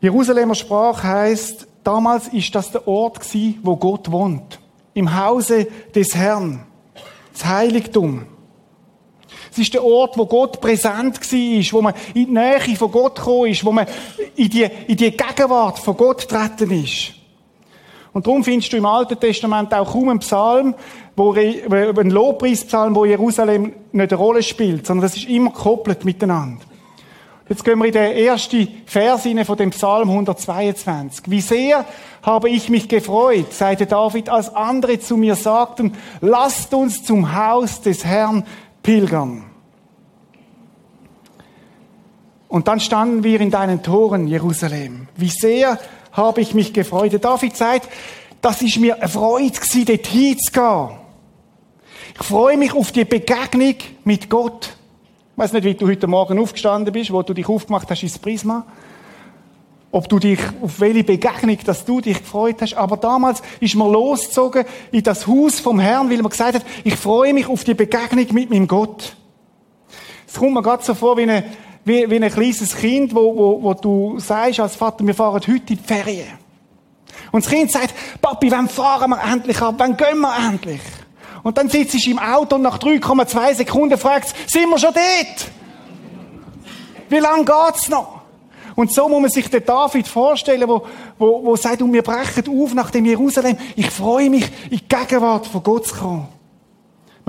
Jerusalemer 0.00 0.56
Sprache 0.56 1.06
heißt, 1.06 1.68
damals 1.84 2.28
ist 2.28 2.54
das 2.54 2.72
der 2.72 2.86
Ort 2.88 3.20
gewesen, 3.20 3.60
wo 3.62 3.76
Gott 3.76 4.10
wohnt. 4.10 4.58
Im 4.94 5.16
Hause 5.16 5.68
des 5.94 6.14
Herrn. 6.14 6.66
Das 7.32 7.44
Heiligtum. 7.44 8.26
Es 9.52 9.58
ist 9.58 9.74
der 9.74 9.84
Ort, 9.84 10.16
wo 10.16 10.26
Gott 10.26 10.60
präsent 10.60 11.20
war, 11.20 11.72
wo 11.72 11.82
man 11.82 11.94
in 12.14 12.26
die 12.26 12.32
Nähe 12.32 12.76
von 12.76 12.90
Gott 12.90 13.16
gekommen 13.16 13.50
ist, 13.50 13.64
wo 13.64 13.72
man 13.72 13.86
in 14.36 14.48
die, 14.48 14.62
in 14.62 14.96
die 14.96 15.10
Gegenwart 15.10 15.78
von 15.78 15.96
Gott 15.96 16.28
treten 16.28 16.70
ist. 16.70 17.12
Und 18.12 18.26
darum 18.26 18.42
findest 18.42 18.72
du 18.72 18.76
im 18.76 18.86
Alten 18.86 19.18
Testament 19.18 19.72
auch 19.72 19.92
kaum 19.92 20.08
einen 20.08 20.18
Psalm, 20.18 20.74
wo, 21.14 21.32
ein 21.32 22.10
Lobpreispsalm, 22.10 22.94
wo 22.94 23.04
Jerusalem 23.04 23.72
nicht 23.92 24.12
eine 24.12 24.20
Rolle 24.20 24.42
spielt, 24.42 24.86
sondern 24.86 25.02
das 25.02 25.16
ist 25.16 25.28
immer 25.28 25.50
gekoppelt 25.50 26.04
miteinander. 26.04 26.64
Jetzt 27.48 27.64
gehen 27.64 27.78
wir 27.80 27.86
in 27.86 27.92
den 27.92 28.12
ersten 28.12 28.68
Vers 28.86 29.26
von 29.44 29.56
dem 29.56 29.70
Psalm 29.70 30.08
122. 30.08 31.24
Wie 31.26 31.40
sehr 31.40 31.84
habe 32.22 32.48
ich 32.48 32.68
mich 32.68 32.88
gefreut, 32.88 33.52
sagte 33.52 33.86
David, 33.86 34.28
als 34.28 34.54
andere 34.54 35.00
zu 35.00 35.16
mir 35.16 35.34
sagten, 35.34 35.94
lasst 36.20 36.72
uns 36.74 37.02
zum 37.02 37.34
Haus 37.34 37.80
des 37.80 38.04
Herrn 38.04 38.44
pilgern. 38.84 39.44
Und 42.46 42.68
dann 42.68 42.78
standen 42.78 43.24
wir 43.24 43.40
in 43.40 43.50
deinen 43.50 43.82
Toren, 43.82 44.26
Jerusalem. 44.26 45.08
Wie 45.16 45.28
sehr 45.28 45.78
habe 46.12 46.40
ich 46.40 46.54
mich 46.54 46.72
gefreut. 46.72 47.12
David 47.22 47.56
sagt, 47.56 47.88
das 48.40 48.62
ist 48.62 48.78
mir 48.78 48.96
eine 48.96 49.08
Freude 49.08 49.50
gewesen, 49.50 49.84
dort 49.84 50.06
hinzugehen. 50.06 51.00
Ich 52.18 52.26
freue 52.26 52.56
mich 52.56 52.74
auf 52.74 52.92
die 52.92 53.04
Begegnung 53.04 53.74
mit 54.04 54.28
Gott. 54.28 54.76
Ich 55.32 55.38
weiß 55.38 55.52
nicht, 55.54 55.64
wie 55.64 55.74
du 55.74 55.88
heute 55.88 56.06
Morgen 56.06 56.38
aufgestanden 56.38 56.92
bist, 56.92 57.12
wo 57.12 57.22
du 57.22 57.32
dich 57.32 57.48
aufgemacht 57.48 57.90
hast 57.90 58.02
ins 58.02 58.18
Prisma. 58.18 58.66
Ob 59.92 60.08
du 60.08 60.18
dich, 60.18 60.38
auf 60.60 60.80
welche 60.80 61.02
Begegnung, 61.02 61.58
dass 61.64 61.84
du 61.84 62.00
dich 62.00 62.18
gefreut 62.18 62.56
hast. 62.60 62.74
Aber 62.74 62.96
damals 62.96 63.42
ist 63.58 63.74
man 63.74 63.90
losgezogen 63.90 64.64
in 64.92 65.02
das 65.02 65.26
Haus 65.26 65.60
vom 65.60 65.80
Herrn, 65.80 66.10
weil 66.10 66.18
man 66.18 66.30
gesagt 66.30 66.54
hat, 66.54 66.66
ich 66.84 66.94
freue 66.94 67.32
mich 67.32 67.48
auf 67.48 67.64
die 67.64 67.74
Begegnung 67.74 68.26
mit 68.32 68.50
meinem 68.50 68.68
Gott. 68.68 69.16
Es 70.26 70.34
kommt 70.34 70.54
mir 70.54 70.62
gerade 70.62 70.84
so 70.84 70.94
vor 70.94 71.16
wie 71.16 71.22
eine, 71.22 71.44
wie, 71.84 72.08
wie 72.10 72.22
ein 72.22 72.30
kleines 72.30 72.76
Kind, 72.76 73.14
wo, 73.14 73.34
wo, 73.36 73.62
wo 73.62 73.74
du 73.74 74.18
sagst 74.18 74.60
als 74.60 74.76
Vater, 74.76 75.06
wir 75.06 75.14
fahren 75.14 75.34
heute 75.34 75.52
in 75.52 75.64
die 75.66 75.76
Ferien. 75.76 76.28
Und 77.32 77.44
das 77.44 77.52
Kind 77.52 77.70
sagt, 77.70 77.94
Papi, 78.20 78.50
wann 78.50 78.68
fahren 78.68 79.10
wir 79.10 79.20
endlich 79.22 79.60
ab? 79.60 79.74
Wann 79.78 79.96
gehen 79.96 80.20
wir 80.20 80.34
endlich? 80.36 80.80
Und 81.42 81.56
dann 81.56 81.68
sitzt 81.68 81.94
es 81.94 82.06
im 82.06 82.18
Auto 82.18 82.56
und 82.56 82.62
nach 82.62 82.78
3,2 82.78 83.54
Sekunden 83.54 83.98
fragt 83.98 84.26
es, 84.26 84.52
sind 84.52 84.68
wir 84.68 84.78
schon 84.78 84.92
dort? 84.92 85.50
Wie 87.08 87.18
lange 87.18 87.44
geht's 87.44 87.88
noch? 87.88 88.20
Und 88.76 88.92
so 88.92 89.08
muss 89.08 89.20
man 89.20 89.30
sich 89.30 89.48
den 89.48 89.64
David 89.64 90.06
vorstellen, 90.06 90.68
wo, 90.68 90.86
wo, 91.18 91.44
wo 91.44 91.56
sagt, 91.56 91.82
und 91.82 91.92
wir 91.92 92.02
brechen 92.02 92.62
auf 92.62 92.74
nach 92.74 92.90
dem 92.90 93.04
Jerusalem. 93.04 93.56
Ich 93.76 93.90
freue 93.90 94.30
mich, 94.30 94.44
in 94.70 94.78
die 94.78 94.88
Gegenwart 94.88 95.46
von 95.46 95.62
Gott 95.62 95.86
zu 95.86 95.96
kommen. 95.96 96.28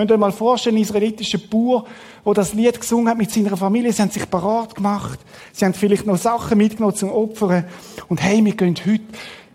Wenn 0.01 0.08
ihr 0.08 0.13
euch 0.15 0.20
mal 0.20 0.31
vorstellen, 0.31 0.77
ein 0.77 0.81
israelitischer 0.81 1.38
Bauer, 1.38 1.86
der 2.25 2.34
das 2.34 2.55
Lied 2.55 2.79
gesungen 2.79 3.08
hat 3.08 3.20
mit 3.20 3.29
seiner 3.29 3.55
Familie, 3.55 3.93
sie 3.93 4.01
haben 4.01 4.10
sich 4.10 4.27
parat 4.27 4.74
gemacht. 4.74 5.20
Sie 5.53 5.63
haben 5.63 5.75
vielleicht 5.75 6.08
noch 6.08 6.17
Sachen 6.17 6.58
mitgenommen 6.58 6.96
zum 6.96 7.12
Opfern. 7.12 7.65
Und 8.08 8.20
hey, 8.20 8.43
wir 8.43 8.55
gehen 8.55 8.75
heute 8.84 9.03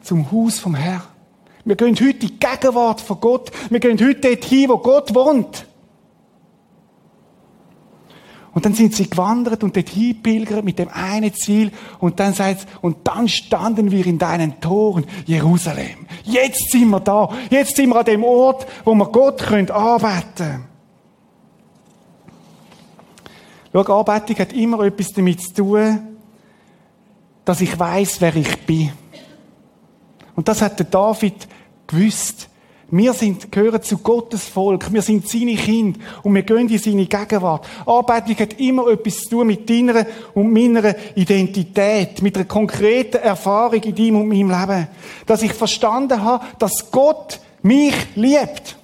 zum 0.03 0.31
Haus 0.31 0.61
vom 0.61 0.77
Herrn. 0.77 1.03
Wir 1.65 1.75
gehen 1.75 1.97
heute 1.97 2.11
in 2.11 2.19
die 2.21 2.39
Gegenwart 2.39 3.01
von 3.01 3.21
Gott. 3.21 3.51
Wir 3.71 3.81
gehen 3.81 3.99
heute 3.99 4.21
dorthin, 4.21 4.69
wo 4.69 4.79
Gott 4.79 5.13
wohnt. 5.17 5.67
Und 8.57 8.65
dann 8.65 8.73
sind 8.73 8.95
sie 8.95 9.11
gewandert 9.11 9.63
und 9.65 9.77
dorthin 9.77 10.23
pilgert 10.23 10.65
mit 10.65 10.79
dem 10.79 10.89
einen 10.89 11.35
Ziel. 11.35 11.71
Und 11.99 12.19
dann 12.19 12.33
sagt 12.33 12.61
es, 12.61 12.67
und 12.81 13.07
dann 13.07 13.29
standen 13.29 13.91
wir 13.91 14.07
in 14.07 14.19
deinen 14.19 14.63
Toren, 14.63 15.05
Jerusalem. 15.27 16.07
Jetzt 16.25 16.71
sind 16.71 16.89
wir 16.89 17.01
da. 17.01 17.29
Jetzt 17.51 17.77
sind 17.77 17.91
wir 17.91 17.97
an 17.97 18.07
dem 18.07 18.25
Ort, 18.25 18.67
wo 18.83 18.95
wir 18.95 19.05
Gott 19.09 19.43
können 19.43 19.71
arbeiten. 19.71 20.65
Schau, 23.75 23.99
Anbetung 23.99 24.39
hat 24.39 24.55
immer 24.55 24.81
etwas 24.85 25.13
damit 25.13 25.43
zu 25.43 25.53
tun, 25.53 26.17
dass 27.45 27.61
ich 27.61 27.79
weiß, 27.79 28.23
wer 28.23 28.37
ich 28.37 28.65
bin. 28.65 28.91
Und 30.35 30.49
das 30.49 30.63
hat 30.63 30.79
der 30.79 30.87
David 30.87 31.47
gewusst. 31.87 32.49
Wir 32.89 33.13
sind, 33.15 33.51
gehören 33.51 33.83
zu 33.83 33.99
Gottes 33.99 34.45
Volk. 34.45 34.93
Wir 34.93 35.03
sind 35.03 35.29
seine 35.29 35.57
Kinder. 35.57 35.99
Und 36.23 36.35
wir 36.37 36.43
gehen 36.43 36.69
in 36.69 36.79
seine 36.79 37.07
Gegenwart. 37.07 37.67
Anbetung 37.85 38.39
hat 38.39 38.61
immer 38.61 38.89
etwas 38.89 39.23
zu 39.23 39.31
tun 39.31 39.49
mit 39.49 39.69
deiner 39.69 40.07
und 40.35 40.53
meiner 40.53 40.95
Identität. 41.17 42.23
Mit 42.23 42.37
einer 42.37 42.45
konkreten 42.45 43.17
Erfahrung 43.17 43.83
in 43.83 43.95
deinem 43.95 44.21
und 44.21 44.29
meinem 44.29 44.51
Leben. 44.51 44.87
Dass 45.27 45.43
ich 45.43 45.53
verstanden 45.53 46.23
habe, 46.23 46.45
dass 46.61 46.93
Gott 46.93 47.41
mich 47.63 47.95
liebt. 48.15 48.77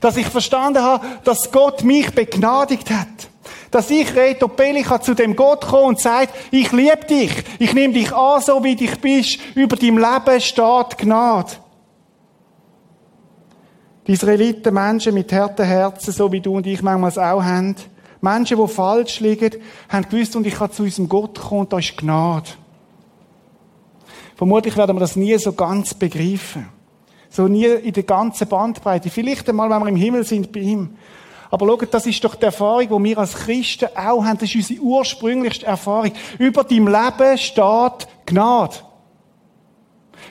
Dass 0.00 0.16
ich 0.16 0.26
verstanden 0.26 0.82
habe, 0.82 1.04
dass 1.24 1.50
Gott 1.50 1.82
mich 1.82 2.14
begnadigt 2.14 2.90
hat. 2.90 3.08
Dass 3.72 3.90
ich, 3.90 4.14
Reto 4.14 4.46
Pellicha, 4.46 5.00
zu 5.00 5.14
dem 5.14 5.34
Gott 5.34 5.66
komme 5.66 5.88
und 5.88 6.00
sagt, 6.00 6.32
ich 6.52 6.70
liebe 6.70 7.04
dich. 7.10 7.32
Ich 7.58 7.74
nehme 7.74 7.92
dich 7.92 8.12
an, 8.12 8.40
so 8.40 8.62
wie 8.62 8.76
du 8.76 8.86
bist. 8.98 9.40
Über 9.56 9.74
deinem 9.74 9.98
Leben 9.98 10.40
steht 10.40 10.98
Gnade. 10.98 11.65
Die 14.06 14.12
Israeliten, 14.12 14.72
Menschen 14.72 15.14
mit 15.14 15.32
harten 15.32 15.66
Herzen, 15.66 16.12
so 16.12 16.30
wie 16.30 16.40
du 16.40 16.56
und 16.56 16.66
ich 16.66 16.82
manchmal 16.82 17.10
auch 17.12 17.42
haben. 17.42 17.74
Menschen, 18.20 18.56
die 18.56 18.68
falsch 18.68 19.20
liegen, 19.20 19.56
haben 19.88 20.08
gewusst, 20.08 20.36
und 20.36 20.46
ich 20.46 20.54
kann 20.54 20.70
zu 20.70 20.84
unserem 20.84 21.08
Gott 21.08 21.40
kommen, 21.40 21.62
und 21.62 21.72
da 21.72 21.78
ist 21.78 21.96
Gnade. 21.96 22.50
Vermutlich 24.36 24.76
werden 24.76 24.96
wir 24.96 25.00
das 25.00 25.16
nie 25.16 25.36
so 25.38 25.52
ganz 25.52 25.94
begreifen. 25.94 26.68
So 27.30 27.48
nie 27.48 27.66
in 27.66 27.92
der 27.92 28.02
ganzen 28.02 28.46
Bandbreite. 28.48 29.10
Vielleicht 29.10 29.48
einmal, 29.48 29.68
wenn 29.70 29.82
wir 29.82 29.88
im 29.88 29.96
Himmel 29.96 30.24
sind 30.24 30.52
bei 30.52 30.60
ihm. 30.60 30.96
Aber 31.50 31.66
schaut, 31.66 31.92
das 31.92 32.06
ist 32.06 32.22
doch 32.24 32.34
die 32.34 32.44
Erfahrung, 32.44 33.02
die 33.02 33.10
wir 33.10 33.18
als 33.18 33.34
Christen 33.34 33.88
auch 33.94 34.24
haben. 34.24 34.38
Das 34.38 34.54
ist 34.54 34.56
unsere 34.56 34.80
ursprünglichste 34.80 35.66
Erfahrung. 35.66 36.12
Über 36.38 36.64
deinem 36.64 36.88
Leben 36.88 37.38
steht 37.38 38.08
Gnade. 38.26 38.76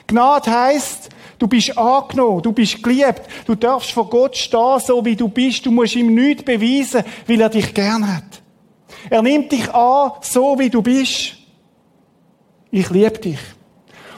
Gnade 0.06 0.50
heisst, 0.50 1.10
Du 1.38 1.46
bist 1.46 1.76
angenommen, 1.76 2.42
du 2.42 2.52
bist 2.52 2.82
geliebt, 2.82 3.22
du 3.44 3.54
darfst 3.54 3.90
vor 3.90 4.08
Gott 4.08 4.36
stehen, 4.36 4.80
so 4.80 5.04
wie 5.04 5.16
du 5.16 5.28
bist. 5.28 5.66
Du 5.66 5.70
musst 5.70 5.94
ihm 5.94 6.14
nichts 6.14 6.42
beweisen, 6.42 7.04
weil 7.26 7.40
er 7.40 7.48
dich 7.50 7.74
gern 7.74 8.16
hat. 8.16 8.42
Er 9.10 9.22
nimmt 9.22 9.52
dich 9.52 9.72
an, 9.72 10.12
so 10.22 10.58
wie 10.58 10.70
du 10.70 10.82
bist. 10.82 11.36
Ich 12.70 12.90
liebe 12.90 13.18
dich. 13.18 13.38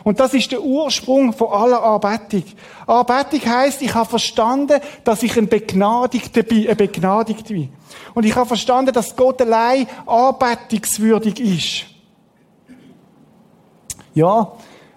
Und 0.05 0.21
das 0.21 0.33
ist 0.33 0.51
der 0.53 0.63
Ursprung 0.63 1.33
von 1.33 1.49
aller 1.49 1.83
Anbetung. 1.83 2.45
Anbetung 2.87 3.41
heisst, 3.45 3.83
ich 3.83 3.95
habe 3.95 4.09
verstanden, 4.09 4.81
dass 5.05 5.23
ich 5.23 5.37
ein 5.37 5.49
Begnadigter 5.49 6.43
bin, 6.43 6.69
ein 6.69 6.77
Begnadigter 6.77 7.53
bin. 7.53 7.71
Und 8.15 8.25
ich 8.25 8.35
habe 8.35 8.47
verstanden, 8.47 8.93
dass 8.95 9.15
Gott 9.15 9.43
allein 9.43 9.87
anbetungswürdig 10.07 11.41
ist. 11.41 11.87
Ja, 14.15 14.53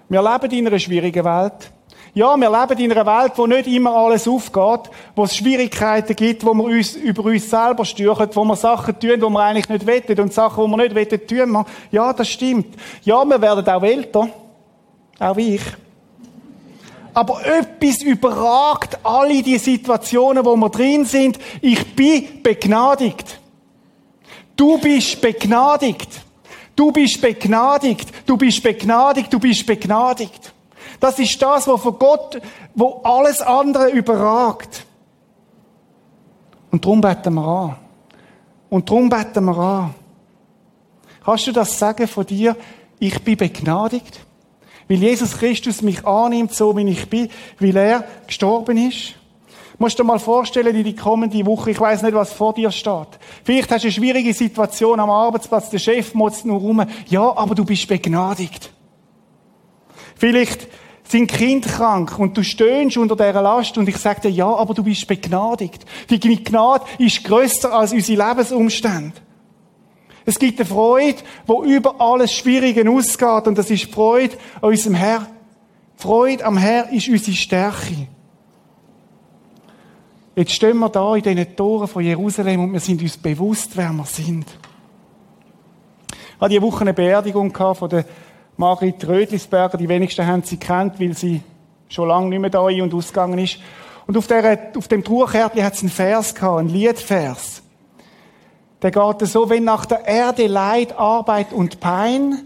wir 0.07 0.21
leben 0.21 0.51
in 0.51 0.67
einer 0.67 0.79
schwierigen 0.79 1.25
Welt. 1.25 1.71
Ja, 2.13 2.35
wir 2.35 2.49
leben 2.49 2.79
in 2.79 2.91
einer 2.91 3.05
Welt, 3.05 3.33
wo 3.37 3.47
nicht 3.47 3.67
immer 3.67 3.95
alles 3.95 4.27
aufgeht, 4.27 4.91
wo 5.15 5.23
es 5.23 5.35
Schwierigkeiten 5.35 6.13
gibt, 6.13 6.45
wo 6.45 6.53
wir 6.53 6.65
uns 6.65 6.95
über 6.95 7.23
uns 7.23 7.49
selber 7.49 7.85
stürchen, 7.85 8.29
wo 8.33 8.43
wir 8.43 8.57
Sachen 8.57 8.99
tun, 8.99 9.11
die 9.15 9.21
wir 9.21 9.39
eigentlich 9.39 9.69
nicht 9.69 9.85
wettet 9.85 10.19
und 10.19 10.33
Sachen, 10.33 10.65
die 10.65 10.71
wir 10.71 10.77
nicht 10.77 10.95
wettet, 10.95 11.29
tun. 11.29 11.65
Ja, 11.89 12.11
das 12.11 12.27
stimmt. 12.27 12.75
Ja, 13.03 13.23
wir 13.23 13.41
werden 13.41 13.65
auch 13.65 13.83
älter. 13.83 14.27
Auch 15.19 15.37
ich. 15.37 15.61
Aber 17.13 17.45
etwas 17.45 18.01
überragt 18.01 18.97
alle 19.03 19.41
die 19.41 19.57
Situationen, 19.57 20.45
wo 20.45 20.55
wir 20.55 20.69
drin 20.69 21.05
sind. 21.05 21.37
Ich 21.61 21.95
bin 21.95 22.41
begnadigt. 22.41 23.39
Du 24.55 24.77
bist 24.77 25.19
begnadigt. 25.21 26.21
Du 26.75 26.91
bist 26.91 27.21
begnadigt. 27.21 28.09
Du 28.25 28.37
bist 28.37 28.63
begnadigt. 28.63 29.31
Du 29.31 29.39
bist 29.39 29.65
begnadigt. 29.65 30.53
Das 31.01 31.17
ist 31.17 31.41
das, 31.41 31.67
was 31.67 31.81
von 31.81 31.97
Gott, 31.97 32.39
wo 32.75 33.01
alles 33.03 33.41
andere 33.41 33.89
überragt. 33.89 34.85
Und 36.69 36.85
darum 36.85 37.01
beten 37.01 37.33
wir 37.33 37.45
an. 37.45 37.75
Und 38.69 38.87
darum 38.87 39.09
beten 39.09 39.43
wir 39.45 39.57
an. 39.57 39.95
Kannst 41.25 41.47
du 41.47 41.51
das 41.51 41.77
sagen 41.77 42.07
von 42.07 42.25
dir? 42.25 42.55
Ich 42.99 43.19
bin 43.23 43.35
begnadigt. 43.35 44.19
Weil 44.87 44.97
Jesus 44.97 45.37
Christus 45.37 45.81
mich 45.81 46.05
annimmt, 46.05 46.53
so 46.53 46.77
wie 46.77 46.87
ich 46.87 47.09
bin, 47.09 47.29
weil 47.59 47.75
er 47.75 48.03
gestorben 48.27 48.77
ist. 48.77 49.15
Du 49.71 49.85
musst 49.85 49.97
dir 49.97 50.03
mal 50.03 50.19
vorstellen, 50.19 50.75
in 50.75 50.83
die 50.83 50.95
kommende 50.95 51.43
Woche, 51.47 51.71
ich 51.71 51.79
weiß 51.79 52.03
nicht, 52.03 52.13
was 52.13 52.31
vor 52.31 52.53
dir 52.53 52.69
steht. 52.69 53.07
Vielleicht 53.43 53.71
hast 53.71 53.83
du 53.83 53.87
eine 53.87 53.91
schwierige 53.93 54.35
Situation 54.35 54.99
am 54.99 55.09
Arbeitsplatz, 55.09 55.71
der 55.71 55.79
Chef 55.79 56.13
motzt 56.13 56.45
nur 56.45 56.59
rum. 56.59 56.85
Ja, 57.07 57.35
aber 57.35 57.55
du 57.55 57.65
bist 57.65 57.87
begnadigt. 57.87 58.71
Vielleicht 60.15 60.67
sind 61.11 61.27
Kind 61.27 61.65
krank 61.65 62.17
und 62.17 62.37
du 62.37 62.43
stöhnst 62.43 62.97
unter 62.97 63.15
dieser 63.15 63.41
Last 63.41 63.77
und 63.77 63.87
ich 63.87 63.97
sage 63.97 64.21
dir, 64.21 64.31
ja, 64.31 64.47
aber 64.47 64.73
du 64.73 64.83
bist 64.83 65.05
begnadigt. 65.07 65.85
Die 66.09 66.43
Gnade 66.43 66.85
ist 66.97 67.23
grösser 67.23 67.73
als 67.73 67.91
unsere 67.91 68.29
Lebensumstände. 68.29 69.13
Es 70.25 70.39
gibt 70.39 70.59
eine 70.59 70.69
Freude, 70.69 71.17
wo 71.45 71.63
über 71.63 71.99
alles 71.99 72.33
Schwierige 72.33 72.89
ausgeht 72.89 73.47
und 73.47 73.57
das 73.57 73.69
ist 73.69 73.87
die 73.87 73.91
Freude 73.91 74.37
an 74.61 74.69
unserem 74.69 74.95
Herr. 74.95 75.27
Freude 75.97 76.45
am 76.45 76.57
Herr 76.57 76.89
ist 76.91 77.09
unsere 77.09 77.35
Stärke. 77.35 78.07
Jetzt 80.35 80.53
stehen 80.53 80.77
wir 80.77 80.89
da 80.89 81.15
in 81.15 81.23
diesen 81.23 81.55
Toren 81.55 81.87
von 81.87 82.03
Jerusalem 82.03 82.63
und 82.63 82.73
wir 82.73 82.79
sind 82.79 83.01
uns 83.01 83.17
bewusst, 83.17 83.71
wer 83.75 83.91
wir 83.91 84.05
sind. 84.05 84.45
Ich 86.09 86.41
hatte 86.41 86.49
diese 86.49 86.61
Woche 86.61 86.81
eine 86.81 86.93
Beerdigung 86.93 87.53
von 87.53 87.89
der 87.89 88.05
Margrit 88.61 89.07
Rödlisberger, 89.07 89.75
die 89.79 89.89
wenigsten 89.89 90.27
haben 90.27 90.43
sie 90.43 90.57
kennt, 90.57 90.99
weil 90.99 91.17
sie 91.17 91.41
schon 91.89 92.07
lange 92.07 92.29
nicht 92.29 92.39
mehr 92.39 92.51
da 92.51 92.63
ein- 92.67 92.83
und 92.83 92.93
ausgegangen 92.93 93.39
ist. 93.39 93.57
Und 94.05 94.15
auf, 94.15 94.27
der, 94.27 94.59
auf 94.77 94.87
dem 94.87 95.03
Trauerkärtchen 95.03 95.63
hat 95.63 95.73
es 95.73 95.79
einen 95.81 95.89
Vers 95.89 96.35
gehabt, 96.35 96.59
einen 96.59 96.69
Liedvers. 96.69 97.63
Der 98.83 98.91
geht 98.91 99.27
so, 99.27 99.49
wenn 99.49 99.63
nach 99.63 99.87
der 99.87 100.05
Erde 100.05 100.45
Leid, 100.45 100.95
Arbeit 100.95 101.53
und 101.53 101.79
Pein, 101.79 102.37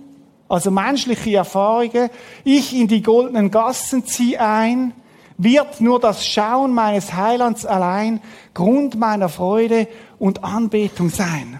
also 0.47 0.71
menschliche 0.71 1.35
Erfahrungen, 1.35 2.09
ich 2.45 2.73
in 2.73 2.87
die 2.87 3.01
goldenen 3.01 3.51
Gassen 3.51 4.05
ziehe 4.05 4.39
ein, 4.39 4.93
wird 5.37 5.81
nur 5.81 5.99
das 5.99 6.25
Schauen 6.25 6.73
meines 6.73 7.13
Heilands 7.13 7.65
allein 7.65 8.21
Grund 8.53 8.97
meiner 8.97 9.27
Freude 9.27 9.89
und 10.17 10.45
Anbetung 10.45 11.09
sein. 11.09 11.59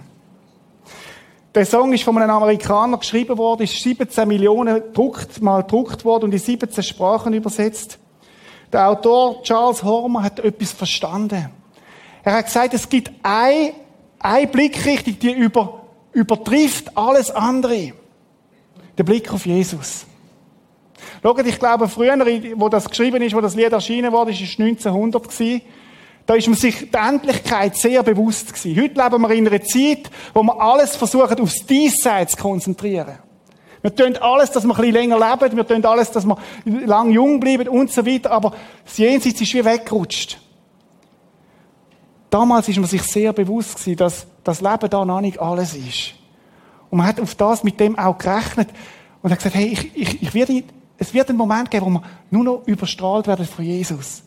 Der 1.56 1.66
Song 1.66 1.94
ist 1.94 2.04
von 2.04 2.18
einem 2.18 2.32
Amerikaner 2.32 2.98
geschrieben 2.98 3.38
worden, 3.38 3.62
ist 3.64 3.82
17 3.82 4.28
Millionen 4.28 4.92
druckt, 4.92 5.42
mal 5.42 5.62
gedruckt 5.62 6.04
worden 6.04 6.26
und 6.26 6.34
in 6.34 6.40
17 6.40 6.84
Sprachen 6.84 7.32
übersetzt. 7.32 7.98
Der 8.74 8.90
Autor 8.90 9.42
Charles 9.42 9.82
Hormer 9.82 10.24
hat 10.24 10.42
etwas 10.42 10.74
verstanden. 10.74 11.50
Er 12.24 12.34
hat 12.34 12.46
gesagt, 12.48 12.74
es 12.74 12.90
gibt 12.90 13.10
ein, 13.24 13.72
ein 14.20 14.52
Blickrichtung, 14.52 15.18
die 15.18 15.32
über, 15.32 15.84
übertrifft 16.12 16.98
alles 16.98 17.32
andere. 17.32 17.94
Der 18.98 19.04
Blick 19.06 19.32
auf 19.32 19.46
Jesus. 19.46 20.06
Schaut, 21.24 21.48
ich 21.48 21.58
glaube, 21.58 21.88
früher, 21.88 22.18
wo 22.56 22.68
das 22.68 22.90
geschrieben 22.90 23.22
ist, 23.22 23.34
wo 23.34 23.40
das 23.40 23.56
Lied 23.56 23.72
erschienen 23.72 24.12
wurde, 24.12 24.32
ist 24.32 24.42
es 24.42 24.60
1900 24.60 25.24
gewesen. 25.24 25.62
Da 26.26 26.34
ist 26.34 26.48
man 26.48 26.56
sich 26.56 26.90
der 26.90 27.02
Endlichkeit 27.08 27.76
sehr 27.76 28.02
bewusst 28.02 28.54
gewesen. 28.54 28.82
Heute 28.82 29.02
leben 29.02 29.22
wir 29.22 29.30
in 29.32 29.48
einer 29.48 29.64
Zeit, 29.64 30.10
wo 30.34 30.42
wir 30.42 30.60
alles 30.60 30.96
versuchen, 30.96 31.40
aufs 31.40 31.66
Diesseits 31.66 32.34
zu 32.34 32.42
konzentrieren. 32.42 33.20
Wir 33.84 33.94
tun 33.94 34.18
alles, 34.18 34.50
dass 34.50 34.64
wir 34.64 34.72
ein 34.72 34.78
bisschen 34.78 34.94
länger 34.94 35.20
leben, 35.20 35.56
wir 35.56 35.68
tun 35.68 35.86
alles, 35.86 36.10
dass 36.10 36.26
wir 36.26 36.38
lang 36.64 37.12
jung 37.12 37.40
bleiben 37.40 37.70
und 37.70 37.92
so 37.92 38.04
weiter, 38.04 38.32
aber 38.32 38.54
das 38.84 38.98
Jenseits 38.98 39.40
ist 39.40 39.54
wie 39.54 39.64
weggerutscht. 39.64 40.40
Damals 42.32 42.68
ist 42.68 42.80
man 42.80 42.90
sich 42.90 43.04
sehr 43.04 43.32
bewusst 43.32 43.76
gewesen, 43.76 43.98
dass 43.98 44.26
das 44.44 44.62
Leben 44.62 44.90
da 44.90 45.06
noch 45.06 45.22
nicht 45.22 45.40
alles 45.40 45.76
ist. 45.76 46.16
Und 46.90 46.98
man 46.98 47.08
hat 47.08 47.20
auf 47.20 47.36
das 47.36 47.64
mit 47.64 47.80
dem 47.80 47.98
auch 48.00 48.18
gerechnet 48.18 48.70
und 49.22 49.32
hat 49.32 49.38
gesagt, 49.38 49.56
hey, 49.56 49.68
ich, 49.68 49.96
ich, 49.96 50.22
ich 50.24 50.34
werde, 50.34 50.64
es 50.98 51.14
wird 51.14 51.30
einen 51.30 51.38
Moment 51.38 51.70
geben, 51.70 51.86
wo 51.86 51.90
wir 51.92 52.04
nur 52.32 52.44
noch 52.44 52.64
überstrahlt 52.66 53.28
werden 53.28 53.46
von 53.46 53.64
Jesus. 53.64 54.25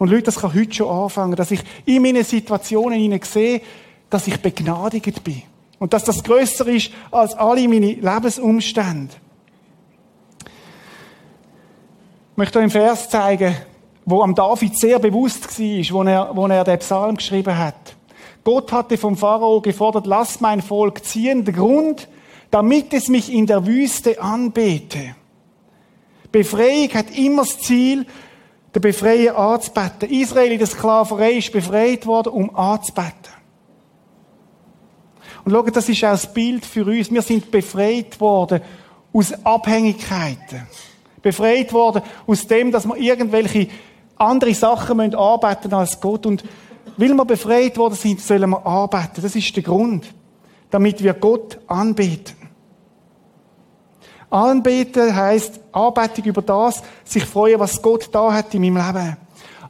Und 0.00 0.08
Leute, 0.08 0.22
das 0.22 0.40
kann 0.40 0.54
heute 0.54 0.72
schon 0.72 0.88
anfangen, 0.88 1.36
dass 1.36 1.50
ich 1.50 1.60
in 1.84 2.00
meinen 2.00 2.24
Situationen 2.24 3.20
sehe, 3.22 3.60
dass 4.08 4.26
ich 4.26 4.40
begnadigt 4.40 5.22
bin. 5.22 5.42
Und 5.78 5.92
dass 5.92 6.04
das 6.04 6.24
größer 6.24 6.66
ist 6.68 6.90
als 7.10 7.34
alle 7.34 7.68
meine 7.68 7.92
Lebensumstände. 7.92 9.12
Ich 12.30 12.36
möchte 12.36 12.58
euch 12.58 12.62
einen 12.62 12.70
Vers 12.70 13.10
zeigen, 13.10 13.54
wo 14.06 14.22
am 14.22 14.34
David 14.34 14.78
sehr 14.78 14.98
bewusst 14.98 15.60
war, 15.60 15.94
wo 15.94 16.02
er, 16.08 16.30
wo 16.34 16.46
er 16.46 16.64
den 16.64 16.78
Psalm 16.78 17.16
geschrieben 17.16 17.58
hat. 17.58 17.94
Gott 18.42 18.72
hatte 18.72 18.96
vom 18.96 19.18
Pharao 19.18 19.60
gefordert, 19.60 20.06
lass 20.06 20.40
mein 20.40 20.62
Volk 20.62 21.04
ziehen, 21.04 21.44
der 21.44 21.52
Grund, 21.52 22.08
damit 22.50 22.94
es 22.94 23.08
mich 23.08 23.30
in 23.30 23.46
der 23.46 23.66
Wüste 23.66 24.18
anbete. 24.22 25.14
Befreiung 26.32 26.88
hat 26.94 27.14
immer 27.18 27.42
das 27.42 27.58
Ziel, 27.58 28.06
der 28.74 28.80
Befreier 28.80 29.36
anzubeten. 29.36 30.10
Israel 30.10 30.52
in 30.52 30.58
der 30.58 30.68
Sklaverei 30.68 31.32
ist 31.32 31.52
befreit 31.52 32.06
worden, 32.06 32.32
um 32.32 32.54
anzubeten. 32.54 33.34
Und 35.44 35.52
schaut, 35.52 35.74
das 35.76 35.88
ist 35.88 36.04
auch 36.04 36.10
das 36.10 36.32
Bild 36.32 36.64
für 36.64 36.84
uns. 36.84 37.10
Wir 37.10 37.22
sind 37.22 37.50
befreit 37.50 38.20
worden 38.20 38.60
aus 39.12 39.32
Abhängigkeiten. 39.44 40.66
Befreit 41.22 41.72
worden 41.72 42.02
aus 42.26 42.46
dem, 42.46 42.70
dass 42.70 42.86
wir 42.86 42.96
irgendwelche 42.96 43.68
andere 44.16 44.54
Sachen 44.54 44.98
müssen 44.98 45.14
arbeiten 45.14 45.72
als 45.72 46.00
Gott. 46.00 46.26
Und 46.26 46.44
weil 46.96 47.14
wir 47.14 47.24
befreit 47.24 47.76
worden 47.78 47.94
sind, 47.94 48.20
sollen 48.20 48.50
wir 48.50 48.64
arbeiten. 48.64 49.22
Das 49.22 49.34
ist 49.34 49.54
der 49.56 49.62
Grund. 49.62 50.06
Damit 50.70 51.02
wir 51.02 51.14
Gott 51.14 51.58
anbeten. 51.66 52.39
Anbeten 54.30 55.14
heisst 55.14 55.60
Arbeitung 55.72 56.24
über 56.24 56.40
das, 56.40 56.82
sich 57.04 57.24
freuen, 57.24 57.58
was 57.58 57.82
Gott 57.82 58.08
da 58.12 58.32
hat 58.32 58.54
in 58.54 58.62
meinem 58.62 58.76
Leben. 58.76 59.16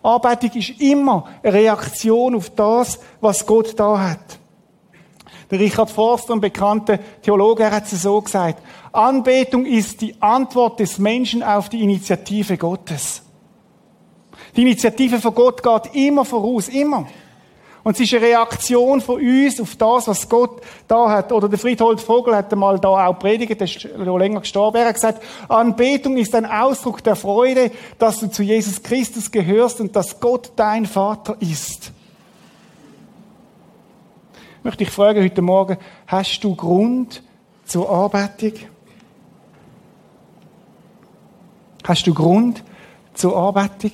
Arbeitung 0.02 0.50
ist 0.52 0.81
immer 0.81 1.26
eine 1.43 1.52
Reaktion 1.52 2.35
auf 2.35 2.50
das, 2.50 2.99
was 3.21 3.45
Gott 3.45 3.79
da 3.79 3.99
hat. 3.99 4.38
Der 5.50 5.59
Richard 5.59 5.90
Forster, 5.90 6.35
ein 6.35 6.40
bekannter 6.40 6.99
Theologe, 7.23 7.71
hat 7.71 7.90
es 7.90 8.02
so 8.02 8.21
gesagt. 8.21 8.62
Anbetung 8.93 9.67
ist 9.67 10.00
die 10.00 10.21
Antwort 10.21 10.79
des 10.79 10.99
Menschen 10.99 11.43
auf 11.43 11.69
die 11.69 11.83
Initiative 11.83 12.57
Gottes. 12.57 13.23
Die 14.57 14.62
Initiative 14.62 15.21
von 15.21 15.35
Gott 15.35 15.62
geht 15.62 15.95
immer 15.95 16.25
voraus, 16.25 16.69
immer. 16.69 17.07
Und 17.82 17.94
es 17.94 18.00
ist 18.00 18.14
eine 18.14 18.26
Reaktion 18.26 19.00
von 19.00 19.20
uns 19.20 19.60
auf 19.60 19.75
das, 19.76 20.06
was 20.06 20.28
Gott 20.28 20.60
da 20.87 21.08
hat. 21.08 21.32
Oder 21.32 21.49
der 21.49 21.58
Friedhold 21.58 22.00
Vogel 22.00 22.37
hat 22.37 22.52
einmal 22.52 22.78
da 22.78 23.06
auch 23.06 23.18
predigt, 23.18 23.58
der 23.58 23.64
ist 23.64 23.80
schon 23.80 24.18
länger 24.18 24.40
gestorben. 24.40 24.76
Er 24.76 24.88
hat 24.88 24.94
gesagt, 24.94 25.22
Anbetung 25.49 26.18
ist 26.18 26.34
ein 26.34 26.44
Ausdruck 26.44 27.02
der 27.02 27.16
Freude, 27.16 27.70
dass 27.99 28.20
du 28.20 28.30
zu 28.30 28.42
Jesus 28.42 28.82
Christus 28.82 29.30
gehörst 29.30 29.80
und 29.80 29.96
dass 29.96 30.20
Gott 30.20 30.52
dein 30.56 30.84
Vater 30.84 31.37
ist. 31.40 31.92
Ich 34.58 34.64
möchte 34.64 34.84
dich 34.84 34.90
fragen 34.90 35.25
heute 35.25 35.40
Morgen, 35.40 35.78
hast 36.06 36.45
du 36.45 36.54
Grund 36.54 37.23
zur 37.64 37.88
Anbetung? 37.90 38.60
Hast 41.84 42.06
du 42.06 42.12
Grund 42.12 42.62
zur 43.14 43.34
Anbetung? 43.38 43.93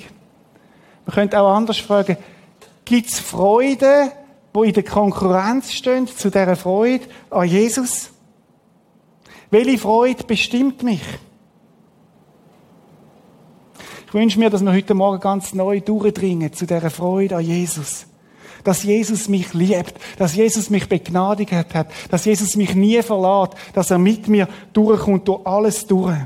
Man 1.07 1.15
könnte 1.15 1.41
auch 1.41 1.55
anders 1.55 1.79
fragen, 1.79 2.17
Gibt 2.87 3.09
es 3.09 3.19
Freude, 3.19 4.13
wo 4.55 4.63
in 4.63 4.73
der 4.73 4.85
Konkurrenz 4.85 5.73
stehen 5.73 6.07
zu 6.07 6.31
dieser 6.31 6.55
Freude 6.55 7.05
an 7.31 7.49
Jesus? 7.49 8.11
Welche 9.51 9.77
Freude 9.77 10.23
bestimmt 10.23 10.85
mich? 10.85 11.03
Ich 14.07 14.15
wünsche 14.15 14.39
mir, 14.39 14.51
dass 14.51 14.63
wir 14.63 14.73
heute 14.73 14.95
Morgen 14.95 15.19
ganz 15.19 15.53
neu 15.53 15.81
durchdringen 15.81 16.53
zu 16.53 16.65
dieser 16.65 16.91
Freude 16.91 17.37
an 17.37 17.45
Jesus. 17.45 18.07
Dass 18.63 18.85
Jesus 18.85 19.29
mich 19.29 19.53
liebt, 19.53 19.95
dass 20.17 20.37
Jesus 20.37 20.71
mich 20.71 20.89
begnadigt 20.89 21.53
hat, 21.53 21.89
dass 22.09 22.25
Jesus 22.25 22.55
mich 22.55 22.77
nie 22.77 23.03
verlässt, 23.03 23.55
dass 23.75 23.91
er 23.91 23.99
mit 23.99 24.29
mir 24.29 24.49
durchkommt, 24.73 25.27
durch 25.27 25.45
alles 25.45 25.89
durch. 25.89 26.17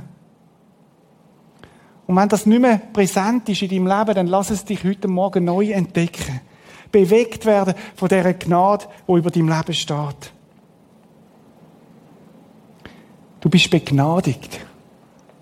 Und 2.07 2.17
wenn 2.17 2.29
das 2.29 2.45
nicht 2.45 2.61
mehr 2.61 2.83
präsent 2.93 3.49
ist 3.49 3.63
in 3.63 3.71
deinem 3.71 3.87
Leben, 3.87 4.15
dann 4.15 4.27
lass 4.27 4.51
es 4.51 4.67
dich 4.67 4.85
heute 4.85 5.09
Morgen 5.09 5.45
neu 5.47 5.71
entdecken 5.71 6.43
bewegt 6.91 7.47
werden 7.47 7.75
von 7.97 8.09
dieser 8.09 8.35
Gnade, 8.35 8.87
die 9.07 9.13
über 9.13 9.31
deinem 9.31 9.49
Leben 9.49 9.75
steht. 9.75 10.33
Du 13.41 13.49
bist 13.49 13.71
begnadigt. 13.71 14.61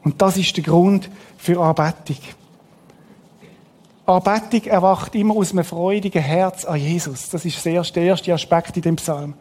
Und 0.04 0.20
das 0.22 0.36
ist 0.36 0.56
der 0.56 0.64
Grund 0.64 1.10
für 1.36 1.60
Anbetung. 1.60 2.18
Anbetung 4.06 4.64
erwacht 4.70 5.14
immer 5.14 5.36
aus 5.36 5.52
einem 5.52 5.64
freudigen 5.64 6.22
Herz 6.22 6.64
an 6.64 6.80
Jesus. 6.80 7.28
Das 7.28 7.44
ist 7.44 7.62
der 7.64 7.74
erste 7.74 8.32
Aspekt 8.32 8.76
in 8.76 8.82
dem 8.82 8.96
Psalm. 8.96 9.34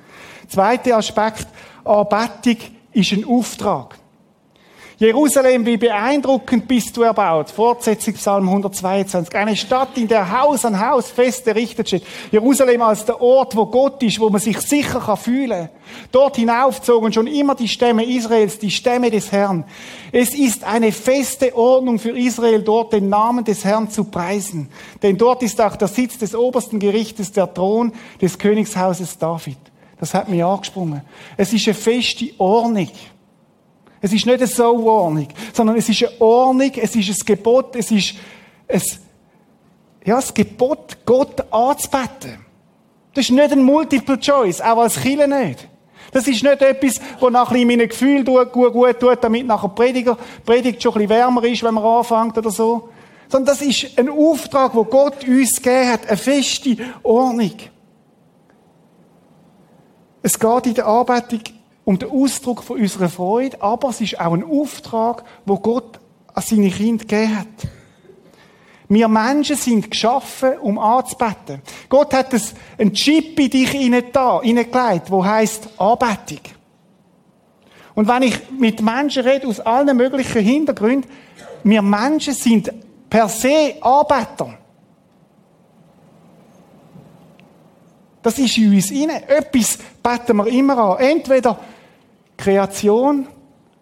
Zweiter 0.48 0.98
Aspekt, 0.98 1.48
Anbetung 1.86 2.58
ist 2.92 3.14
ein 3.14 3.26
Auftrag. 3.26 3.98
Jerusalem, 5.00 5.64
wie 5.64 5.78
beeindruckend 5.78 6.68
bist 6.68 6.98
du 6.98 7.04
erbaut. 7.04 7.52
Fortsetzung 7.52 8.16
Psalm 8.16 8.48
122. 8.48 9.36
Eine 9.36 9.56
Stadt, 9.56 9.96
in 9.96 10.08
der 10.08 10.42
Haus 10.42 10.66
an 10.66 10.80
Haus 10.80 11.12
fest 11.12 11.46
errichtet 11.46 11.88
steht. 11.88 12.04
Jerusalem 12.32 12.82
als 12.82 13.06
der 13.06 13.22
Ort, 13.22 13.56
wo 13.56 13.68
Gott 13.68 14.02
ist, 14.02 14.20
wo 14.20 14.32
man 14.32 14.42
sich 14.42 14.60
sicher 14.60 15.00
kann 15.00 15.18
fühlen. 15.18 15.70
Dort 16.12 16.38
hinaufzogen 16.38 17.14
schon 17.14 17.28
immer 17.28 17.54
die 17.54 17.68
Stämme 17.68 18.06
Israels, 18.06 18.58
die 18.58 18.72
Stämme 18.72 19.12
des 19.12 19.32
Herrn. 19.32 19.66
Es 20.12 20.34
ist 20.34 20.64
eine 20.64 20.92
feste 20.92 21.56
Ordnung 21.56 22.00
für 22.00 22.18
Israel, 22.18 22.64
dort 22.64 22.92
den 22.94 23.08
Namen 23.08 23.46
des 23.46 23.64
Herrn 23.64 23.92
zu 23.92 24.06
preisen. 24.06 24.68
Denn 25.04 25.16
dort 25.16 25.44
ist 25.44 25.62
auch 25.62 25.76
der 25.76 25.90
Sitz 25.90 26.18
des 26.18 26.34
obersten 26.34 26.80
Gerichtes, 26.80 27.32
der 27.32 27.54
Thron 27.54 27.94
des 28.20 28.40
Königshauses 28.40 29.20
David. 29.20 29.60
Das 30.00 30.16
hat 30.16 30.28
mich 30.28 30.44
angesprungen. 30.44 31.02
Es 31.38 31.54
ist 31.54 31.68
eine 31.68 31.76
feste 31.76 32.32
Ordnung. 32.40 32.90
Es 34.02 34.14
ist 34.14 34.26
nicht 34.26 34.38
eine 34.38 34.48
So-Ordnung, 34.48 35.28
sondern 35.54 35.76
es 35.78 35.90
ist 35.90 36.04
eine 36.04 36.22
Ordnung, 36.22 36.72
es 36.76 36.96
ist 36.96 37.10
ein 37.10 37.26
Gebot, 37.26 37.76
es 37.76 37.92
ist 37.92 38.16
ein, 38.68 38.82
ja, 40.06 40.16
das 40.16 40.34
Gebot, 40.34 40.98
Gott 41.06 41.52
anzubeten. 41.52 42.46
Das 43.14 43.26
ist 43.26 43.32
nicht 43.32 43.52
ein 43.52 43.64
Multiple 43.64 44.20
Choice, 44.20 44.62
auch 44.62 44.78
als 44.78 45.02
Killer 45.02 45.28
nicht. 45.28 45.68
Das 46.12 46.28
ist 46.28 46.44
nicht 46.44 46.62
etwas, 46.62 47.02
wo 47.20 47.30
nach 47.30 47.52
ein 47.52 47.68
bisschen 47.68 47.90
Gefühl 47.90 48.24
gut, 48.24 48.52
gut, 48.52 48.74
gut 48.74 49.00
tut, 49.00 49.24
damit 49.24 49.46
nachher 49.46 49.70
Prediger, 49.70 50.18
Predigt 50.46 50.82
schon 50.82 50.94
ein 50.94 51.00
bisschen 51.00 51.10
wärmer 51.10 51.44
ist, 51.44 51.64
wenn 51.64 51.74
man 51.74 51.84
anfängt 51.84 52.38
oder 52.38 52.52
so. 52.52 52.90
Sondern 53.28 53.56
das 53.56 53.62
ist 53.62 53.98
ein 53.98 54.10
Auftrag, 54.10 54.74
wo 54.74 54.86
Gott 54.86 55.28
uns 55.28 55.62
gegeben 55.62 55.92
hat, 55.92 56.08
eine 56.08 56.16
feste 56.16 56.78
Ordnung. 57.04 57.54
Es 60.22 60.40
geht 60.40 60.66
in 60.68 60.74
der 60.76 60.86
Arbeitung 60.86 61.42
um 61.88 61.98
den 61.98 62.12
Ausdruck 62.12 62.64
von 62.64 62.82
unserer 62.82 63.08
Freude, 63.08 63.62
aber 63.62 63.88
es 63.88 64.02
ist 64.02 64.20
auch 64.20 64.34
ein 64.34 64.44
Auftrag, 64.44 65.24
wo 65.46 65.58
Gott 65.58 66.02
an 66.34 66.44
seine 66.44 66.70
Kinder 66.70 67.06
gegeben 67.06 67.40
hat. 67.40 67.48
Wir 68.90 69.08
Menschen 69.08 69.56
sind 69.56 69.90
geschaffen, 69.90 70.58
um 70.58 70.80
anzubeten. 70.80 71.62
Gott 71.88 72.14
hat 72.14 72.36
einen 72.78 72.94
Chip 72.94 73.40
in 73.40 73.50
dich 73.50 73.70
hineingelegt, 73.70 75.10
wo 75.10 75.24
heißt 75.24 75.70
Anbetung. 75.78 76.42
Und 77.96 78.10
wenn 78.10 78.24
ich 78.24 78.38
mit 78.52 78.82
Menschen 78.82 79.24
rede 79.24 79.48
aus 79.48 79.62
allen 79.62 79.96
möglichen 79.96 80.44
Hintergründen, 80.44 81.10
wir 81.64 81.82
Menschen 81.82 82.34
sind 82.34 82.70
per 83.10 83.30
se 83.30 83.76
Anbeter. 83.80 84.58
Das 88.22 88.38
ist 88.38 88.58
in 88.58 88.74
uns 88.74 88.92
rein. 88.92 89.10
Etwas 89.26 89.78
beten 90.04 90.36
wir 90.36 90.48
immer 90.48 90.78
an. 90.78 91.00
Entweder 91.00 91.58
Kreation 92.38 93.28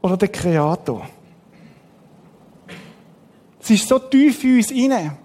oder 0.01 0.17
der 0.17 0.29
Kreator? 0.29 1.07
Es 3.61 3.69
ist 3.69 3.87
so 3.87 3.99
tief 3.99 4.43
in 4.43 4.57
uns 4.57 4.71
inne. 4.71 5.17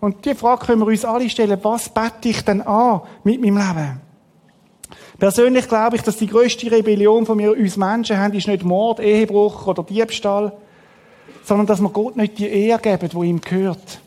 Und 0.00 0.24
die 0.24 0.34
Frage 0.34 0.66
können 0.66 0.82
wir 0.82 0.86
uns 0.86 1.04
alle 1.04 1.28
stellen, 1.30 1.58
was 1.62 1.88
bete 1.88 2.28
ich 2.28 2.44
denn 2.44 2.60
an 2.60 3.00
mit 3.24 3.40
meinem 3.40 3.56
Leben? 3.56 4.00
Persönlich 5.18 5.68
glaube 5.68 5.96
ich, 5.96 6.02
dass 6.02 6.16
die 6.16 6.26
größte 6.26 6.70
Rebellion 6.70 7.24
von 7.24 7.36
mir 7.36 7.52
uns 7.52 7.76
Menschen 7.76 8.18
haben, 8.18 8.34
ist 8.34 8.48
nicht 8.48 8.64
Mord, 8.64 9.00
Ehebruch 9.00 9.66
oder 9.66 9.82
Diebstahl, 9.82 10.52
sondern 11.42 11.66
dass 11.66 11.80
wir 11.80 11.88
Gott 11.88 12.16
nicht 12.16 12.38
die 12.38 12.48
Ehre 12.48 12.80
geben, 12.80 13.08
die 13.08 13.26
ihm 13.26 13.40
gehört. 13.40 14.00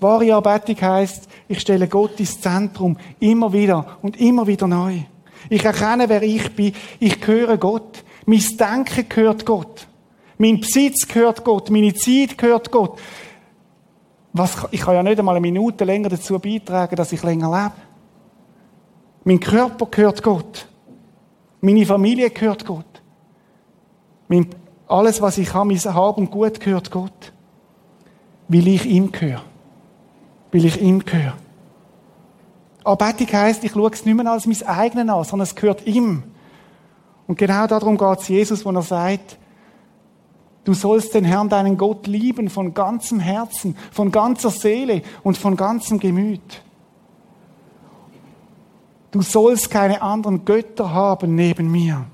Wahre 0.00 0.34
Anbetung 0.34 0.80
heisst, 0.80 1.28
ich 1.48 1.60
stelle 1.60 1.88
Gott 1.88 2.18
ins 2.20 2.40
Zentrum, 2.40 2.96
immer 3.18 3.52
wieder 3.52 3.98
und 4.00 4.20
immer 4.20 4.46
wieder 4.46 4.66
neu. 4.66 5.00
Ich 5.48 5.64
erkenne, 5.64 6.08
wer 6.08 6.22
ich 6.22 6.54
bin. 6.54 6.74
Ich 6.98 7.20
gehöre 7.20 7.56
Gott. 7.56 8.04
Mein 8.26 8.44
Denken 8.58 9.08
gehört 9.08 9.46
Gott. 9.46 9.86
Mein 10.38 10.60
Besitz 10.60 11.06
gehört 11.08 11.44
Gott. 11.44 11.70
Meine 11.70 11.94
Zeit 11.94 12.36
gehört 12.36 12.70
Gott. 12.70 13.00
Was, 14.32 14.68
ich 14.70 14.80
kann 14.80 14.94
ja 14.94 15.02
nicht 15.02 15.18
einmal 15.18 15.34
eine 15.34 15.40
Minute 15.40 15.84
länger 15.84 16.10
dazu 16.10 16.38
beitragen, 16.38 16.96
dass 16.96 17.12
ich 17.12 17.22
länger 17.22 17.50
lebe. 17.50 17.88
Mein 19.24 19.40
Körper 19.40 19.86
gehört 19.86 20.22
Gott. 20.22 20.66
Meine 21.60 21.86
Familie 21.86 22.30
gehört 22.30 22.64
Gott. 22.64 23.02
Mein, 24.28 24.48
alles, 24.86 25.20
was 25.20 25.38
ich 25.38 25.52
habe, 25.52 25.68
mein 25.68 25.78
Hab 25.78 26.18
und 26.18 26.30
Gut 26.30 26.60
gehört 26.60 26.90
Gott. 26.90 27.32
Weil 28.48 28.68
ich 28.68 28.86
ihm 28.86 29.10
gehöre. 29.10 29.42
Weil 30.52 30.66
ich 30.66 30.80
ihm 30.80 31.04
gehöre. 31.04 31.34
Anbetung 32.88 33.26
heisst, 33.32 33.64
ich 33.64 33.72
schaue 33.72 33.90
es 33.90 34.04
nicht 34.04 34.14
mehr 34.14 34.30
als 34.30 34.46
mein 34.46 34.62
eigenes 34.66 35.08
an, 35.08 35.24
sondern 35.24 35.46
es 35.46 35.54
gehört 35.54 35.86
ihm. 35.86 36.22
Und 37.26 37.38
genau 37.38 37.66
darum 37.66 37.98
geht 37.98 38.20
es 38.20 38.28
Jesus, 38.28 38.64
wo 38.64 38.70
er 38.70 38.82
sagt, 38.82 39.38
du 40.64 40.72
sollst 40.72 41.14
den 41.14 41.24
Herrn, 41.24 41.48
deinen 41.48 41.76
Gott 41.76 42.06
lieben 42.06 42.48
von 42.48 42.72
ganzem 42.72 43.20
Herzen, 43.20 43.76
von 43.92 44.10
ganzer 44.10 44.50
Seele 44.50 45.02
und 45.22 45.36
von 45.36 45.56
ganzem 45.56 45.98
Gemüt. 45.98 46.62
Du 49.10 49.22
sollst 49.22 49.70
keine 49.70 50.02
anderen 50.02 50.44
Götter 50.44 50.92
haben 50.92 51.34
neben 51.34 51.70
mir. 51.70 52.06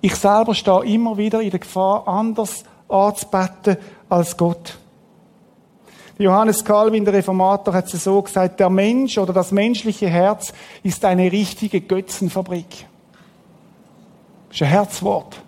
Ich 0.00 0.14
selber 0.14 0.54
stehe 0.54 0.84
immer 0.84 1.16
wieder 1.16 1.40
in 1.40 1.50
der 1.50 1.60
Gefahr, 1.60 2.06
anders 2.06 2.64
anzubeten 2.88 3.76
als 4.08 4.36
Gott. 4.36 4.78
Johannes 6.18 6.64
Calvin, 6.64 7.04
der 7.04 7.14
Reformator, 7.14 7.74
hat 7.74 7.92
es 7.92 8.04
so 8.04 8.22
gesagt, 8.22 8.58
der 8.58 8.70
Mensch 8.70 9.18
oder 9.18 9.34
das 9.34 9.52
menschliche 9.52 10.08
Herz 10.08 10.52
ist 10.82 11.04
eine 11.04 11.30
richtige 11.30 11.82
Götzenfabrik. 11.82 12.86
Das 14.48 14.56
ist 14.56 14.62
ein 14.62 14.68
Herzwort. 14.68 15.42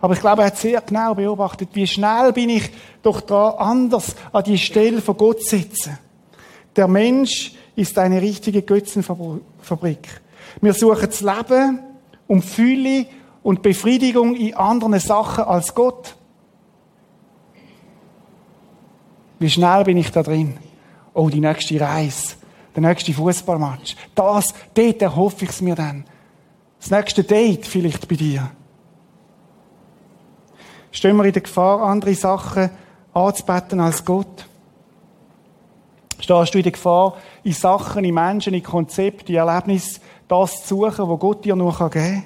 Aber 0.00 0.14
ich 0.14 0.20
glaube, 0.20 0.42
er 0.42 0.48
hat 0.48 0.58
sehr 0.58 0.80
genau 0.80 1.14
beobachtet, 1.14 1.70
wie 1.72 1.86
schnell 1.86 2.32
bin 2.32 2.50
ich 2.50 2.70
doch 3.02 3.20
da 3.20 3.50
anders 3.50 4.14
an 4.32 4.44
die 4.44 4.58
Stelle 4.58 5.00
von 5.00 5.16
Gott 5.16 5.42
sitzen. 5.42 5.98
Der 6.76 6.86
Mensch 6.86 7.54
ist 7.74 7.98
eine 7.98 8.22
richtige 8.22 8.62
Götzenfabrik. 8.62 10.20
Wir 10.60 10.72
suchen 10.72 11.06
das 11.06 11.20
Leben 11.20 11.80
um 12.28 12.42
Fülle 12.42 13.06
und 13.42 13.62
Befriedigung 13.62 14.36
in 14.36 14.54
anderen 14.54 15.00
Sachen 15.00 15.44
als 15.44 15.74
Gott. 15.74 16.14
Wie 19.38 19.50
schnell 19.50 19.84
bin 19.84 19.96
ich 19.96 20.10
da 20.10 20.22
drin? 20.22 20.56
Oh, 21.12 21.28
die 21.28 21.40
nächste 21.40 21.80
Reise, 21.80 22.36
der 22.74 22.82
nächste 22.82 23.12
Fußballmatch. 23.12 23.96
Das, 24.14 24.54
dort 24.74 25.02
erhoffe 25.02 25.44
ich 25.44 25.50
es 25.50 25.60
mir 25.60 25.74
dann. 25.74 26.04
Das 26.80 26.90
nächste 26.90 27.24
Date 27.24 27.66
vielleicht 27.66 28.06
bei 28.08 28.16
dir. 28.16 28.50
Stehen 30.90 31.16
wir 31.16 31.24
in 31.24 31.32
der 31.32 31.42
Gefahr, 31.42 31.82
andere 31.82 32.14
Sachen 32.14 32.70
anzubeten 33.12 33.80
als 33.80 34.04
Gott? 34.04 34.46
Stehst 36.18 36.54
du 36.54 36.58
in 36.58 36.64
der 36.64 36.72
Gefahr, 36.72 37.16
in 37.44 37.52
Sachen, 37.52 38.04
in 38.04 38.14
Menschen, 38.14 38.54
in 38.54 38.62
Konzepte, 38.62 39.32
in 39.32 39.38
Erlebnisse, 39.38 40.00
das 40.28 40.64
zu 40.64 40.76
suchen, 40.76 41.08
was 41.08 41.20
Gott 41.20 41.44
dir 41.44 41.54
nur 41.54 41.72
geben 41.72 41.90
kann? 41.90 42.22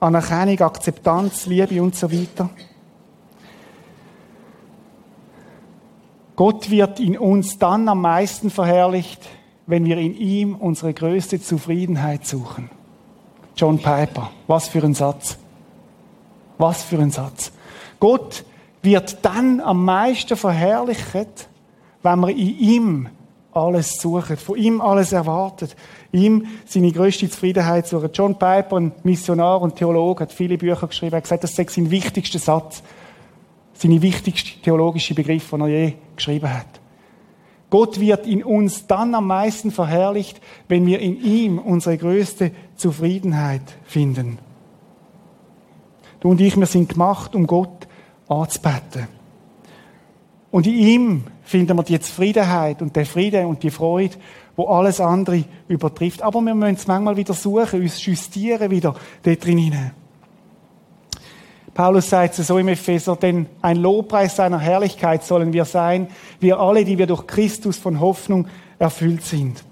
Anerkennung, 0.00 0.60
Akzeptanz, 0.60 1.44
Liebe 1.44 1.82
und 1.82 1.94
so 1.94 2.10
weiter. 2.10 2.48
Gott 6.40 6.70
wird 6.70 7.00
in 7.00 7.18
uns 7.18 7.58
dann 7.58 7.86
am 7.86 8.00
meisten 8.00 8.48
verherrlicht, 8.48 9.20
wenn 9.66 9.84
wir 9.84 9.98
in 9.98 10.16
ihm 10.16 10.54
unsere 10.54 10.94
größte 10.94 11.38
Zufriedenheit 11.38 12.24
suchen. 12.24 12.70
John 13.54 13.76
Piper, 13.76 14.30
was 14.46 14.66
für 14.66 14.82
ein 14.82 14.94
Satz. 14.94 15.36
Was 16.56 16.82
für 16.82 16.98
ein 16.98 17.10
Satz. 17.10 17.52
Gott 17.98 18.44
wird 18.80 19.18
dann 19.20 19.60
am 19.60 19.84
meisten 19.84 20.34
verherrlicht, 20.34 21.46
wenn 22.02 22.20
wir 22.20 22.30
in 22.30 22.58
ihm 22.58 23.08
alles 23.52 24.00
suchen, 24.00 24.38
von 24.38 24.56
ihm 24.56 24.80
alles 24.80 25.12
erwartet, 25.12 25.76
ihm 26.10 26.46
seine 26.64 26.90
größte 26.90 27.28
Zufriedenheit 27.28 27.86
suchen. 27.86 28.08
John 28.14 28.38
Piper, 28.38 28.76
ein 28.78 28.92
Missionar 29.02 29.60
und 29.60 29.76
Theologe, 29.76 30.22
hat 30.22 30.32
viele 30.32 30.56
Bücher 30.56 30.86
geschrieben, 30.86 31.12
er 31.12 31.16
hat 31.18 31.24
gesagt, 31.24 31.44
das 31.44 31.54
sei 31.54 31.66
sein 31.68 31.90
wichtigster 31.90 32.38
Satz, 32.38 32.82
seine 33.80 34.02
wichtigste 34.02 34.60
theologische 34.60 35.14
Begriff, 35.14 35.48
den 35.48 35.60
er 35.62 35.68
je 35.68 35.92
geschrieben 36.14 36.52
hat. 36.52 36.66
Gott 37.70 37.98
wird 37.98 38.26
in 38.26 38.44
uns 38.44 38.86
dann 38.86 39.14
am 39.14 39.26
meisten 39.26 39.70
verherrlicht, 39.70 40.40
wenn 40.68 40.84
wir 40.84 41.00
in 41.00 41.22
ihm 41.22 41.58
unsere 41.58 41.96
größte 41.96 42.50
Zufriedenheit 42.76 43.62
finden. 43.84 44.38
Du 46.18 46.28
und 46.28 46.40
ich, 46.42 46.56
wir 46.58 46.66
sind 46.66 46.90
gemacht, 46.90 47.34
um 47.34 47.46
Gott 47.46 47.88
anzubeten. 48.28 49.08
Und 50.50 50.66
in 50.66 50.74
ihm 50.74 51.24
finden 51.42 51.78
wir 51.78 51.84
die 51.84 52.00
Zufriedenheit 52.00 52.82
und 52.82 52.94
der 52.96 53.06
Friede 53.06 53.46
und 53.46 53.62
die 53.62 53.70
Freude, 53.70 54.16
wo 54.56 54.66
alles 54.66 55.00
andere 55.00 55.44
übertrifft. 55.68 56.20
Aber 56.20 56.42
wir 56.42 56.54
müssen 56.54 56.74
es 56.74 56.86
manchmal 56.86 57.16
wieder 57.16 57.32
suchen, 57.32 57.80
uns 57.80 58.04
justieren 58.04 58.70
wieder 58.70 58.94
dort 59.22 59.44
drin 59.44 59.58
hinein. 59.58 59.92
Paulus 61.80 62.10
sagt 62.10 62.38
es 62.38 62.48
so 62.48 62.58
im 62.58 62.68
Epheser, 62.68 63.16
denn 63.16 63.46
ein 63.62 63.78
Lobpreis 63.78 64.36
seiner 64.36 64.58
Herrlichkeit 64.58 65.24
sollen 65.24 65.54
wir 65.54 65.64
sein, 65.64 66.08
wir 66.38 66.60
alle, 66.60 66.84
die 66.84 66.98
wir 66.98 67.06
durch 67.06 67.26
Christus 67.26 67.78
von 67.78 68.00
Hoffnung 68.00 68.48
erfüllt 68.78 69.24
sind. 69.24 69.64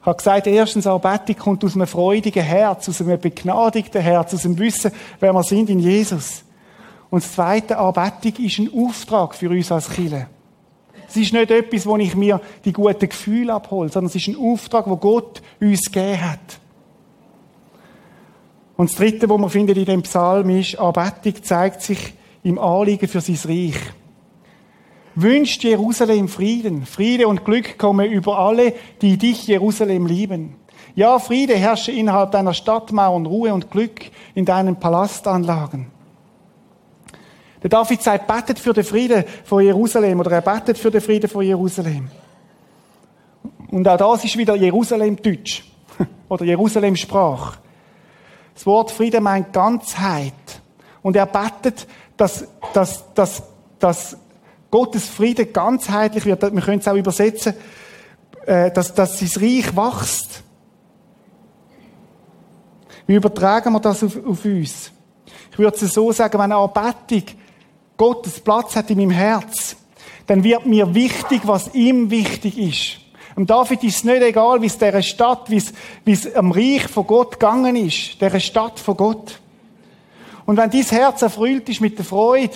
Ich 0.00 0.06
habe 0.06 0.18
gesagt, 0.18 0.46
erstens, 0.46 0.86
Arbeitung 0.86 1.36
kommt 1.36 1.64
aus 1.64 1.76
einem 1.76 1.86
freudigen 1.86 2.42
Herz, 2.42 2.90
aus 2.90 3.00
einem 3.00 3.18
begnadigten 3.18 4.02
Herz, 4.02 4.34
aus 4.34 4.42
dem 4.42 4.58
Wissen, 4.58 4.92
wer 5.18 5.32
wir 5.32 5.42
sind 5.44 5.70
in 5.70 5.78
Jesus. 5.78 6.44
Und 7.08 7.22
das 7.22 7.32
zweite, 7.32 7.78
Arbeitung 7.78 8.34
ist 8.44 8.58
ein 8.58 8.70
Auftrag 8.76 9.34
für 9.34 9.48
uns 9.48 9.72
als 9.72 9.88
Kirche. 9.88 10.26
Es 11.08 11.16
ist 11.16 11.32
nicht 11.32 11.50
etwas, 11.50 11.86
wo 11.86 11.96
ich 11.96 12.14
mir 12.14 12.38
die 12.66 12.74
guten 12.74 13.08
Gefühle 13.08 13.54
abhole, 13.54 13.88
sondern 13.88 14.10
es 14.10 14.16
ist 14.16 14.28
ein 14.28 14.36
Auftrag, 14.36 14.86
wo 14.86 14.98
Gott 14.98 15.40
uns 15.58 15.90
gegeben 15.90 16.32
hat. 16.32 16.60
Und 18.76 18.90
das 18.90 18.96
Dritte, 18.96 19.28
was 19.28 19.38
man 19.38 19.50
findet 19.50 19.78
in 19.78 19.86
dem 19.86 20.02
Psalm 20.02 20.50
ist, 20.50 20.78
Anbetung 20.78 21.42
zeigt 21.42 21.82
sich 21.82 22.14
im 22.42 22.58
Anliegen 22.58 23.08
für 23.08 23.20
sein 23.20 23.38
Reich. 23.44 23.76
Wünscht 25.14 25.64
Jerusalem 25.64 26.28
Frieden. 26.28 26.84
Friede 26.84 27.26
und 27.26 27.44
Glück 27.44 27.78
kommen 27.78 28.10
über 28.10 28.38
alle, 28.38 28.74
die 29.00 29.16
dich, 29.16 29.46
Jerusalem, 29.46 30.06
lieben. 30.06 30.56
Ja, 30.94 31.18
Friede 31.18 31.54
herrsche 31.56 31.90
innerhalb 31.90 32.32
deiner 32.32 32.52
Stadtmauern, 32.52 33.24
Ruhe 33.24 33.52
und 33.52 33.70
Glück 33.70 34.10
in 34.34 34.44
deinen 34.44 34.76
Palastanlagen. 34.76 35.86
Der 37.62 37.70
David 37.70 38.02
sagt, 38.02 38.26
betet 38.26 38.58
für 38.58 38.74
den 38.74 38.84
Frieden 38.84 39.24
von 39.44 39.62
Jerusalem 39.64 40.20
oder 40.20 40.32
er 40.32 40.42
betet 40.42 40.78
für 40.78 40.90
den 40.90 41.00
Frieden 41.00 41.28
von 41.28 41.44
Jerusalem. 41.44 42.08
Und 43.70 43.88
auch 43.88 43.96
das 43.96 44.24
ist 44.24 44.36
wieder 44.36 44.54
Jerusalem-Deutsch 44.54 45.64
oder 46.28 46.44
Jerusalem-Sprach. 46.44 47.56
Das 48.56 48.64
Wort 48.64 48.90
Friede 48.90 49.20
meint 49.20 49.52
Ganzheit. 49.52 50.32
Und 51.02 51.14
er 51.14 51.26
betet, 51.26 51.86
dass, 52.16 52.46
dass, 52.72 53.04
dass, 53.12 53.42
dass 53.78 54.16
Gottes 54.70 55.06
Friede 55.08 55.44
ganzheitlich 55.44 56.24
wird. 56.24 56.42
Wir 56.42 56.62
können 56.62 56.78
es 56.78 56.88
auch 56.88 56.94
übersetzen, 56.94 57.52
äh, 58.46 58.70
dass, 58.70 58.94
dass 58.94 59.18
sein 59.18 59.28
Reich 59.42 59.76
wächst. 59.76 60.42
Wie 63.06 63.14
übertragen 63.14 63.74
wir 63.74 63.80
das 63.80 64.02
auf, 64.02 64.16
auf 64.26 64.44
uns? 64.46 64.90
Ich 65.52 65.58
würde 65.58 65.76
es 65.76 65.92
so 65.92 66.10
sagen, 66.10 66.32
wenn 66.38 66.52
eine 66.52 66.56
Anbetung 66.56 67.36
Gottes 67.98 68.40
Platz 68.40 68.74
hat 68.74 68.90
in 68.90 68.96
meinem 68.98 69.10
Herz, 69.10 69.76
dann 70.26 70.42
wird 70.42 70.64
mir 70.64 70.94
wichtig, 70.94 71.42
was 71.44 71.74
ihm 71.74 72.10
wichtig 72.10 72.58
ist. 72.58 73.05
Und 73.36 73.50
David 73.50 73.84
ist 73.84 73.96
es 73.96 74.04
nicht 74.04 74.22
egal, 74.22 74.62
wie 74.62 74.66
es 74.66 74.78
dieser 74.78 75.02
Stadt, 75.02 75.50
wie 75.50 75.58
es, 75.58 75.72
wie 76.06 76.12
es 76.12 76.34
am 76.34 76.52
Reich 76.52 76.88
von 76.88 77.06
Gott 77.06 77.32
gegangen 77.32 77.76
ist, 77.76 78.20
dieser 78.20 78.40
Stadt 78.40 78.80
von 78.80 78.96
Gott. 78.96 79.40
Und 80.46 80.56
wenn 80.56 80.70
dein 80.70 80.82
Herz 80.82 81.20
erfüllt 81.20 81.68
ist 81.68 81.82
mit 81.82 81.98
der 81.98 82.06
Freude 82.06 82.54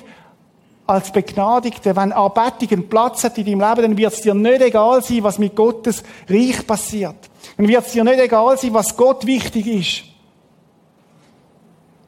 als 0.87 1.13
Begnadigte, 1.13 1.95
wenn 1.95 2.13
Anbetung 2.13 2.71
einen 2.71 2.89
Platz 2.89 3.23
hat 3.25 3.37
in 3.37 3.45
deinem 3.45 3.61
Leben, 3.61 3.83
dann 3.83 3.97
wird 3.97 4.13
es 4.15 4.23
dir 4.23 4.33
nicht 4.33 4.63
egal 4.63 5.03
sein, 5.03 5.23
was 5.23 5.39
mit 5.39 5.55
Gottes 5.55 6.03
Reich 6.29 6.67
passiert. 6.67 7.29
Dann 7.59 7.69
wird 7.69 7.87
es 7.87 7.93
dir 7.93 8.03
nicht 8.03 8.19
egal 8.19 8.57
sein, 8.57 8.73
was 8.73 8.97
Gott 8.97 9.27
wichtig 9.27 9.67
ist. 9.67 10.05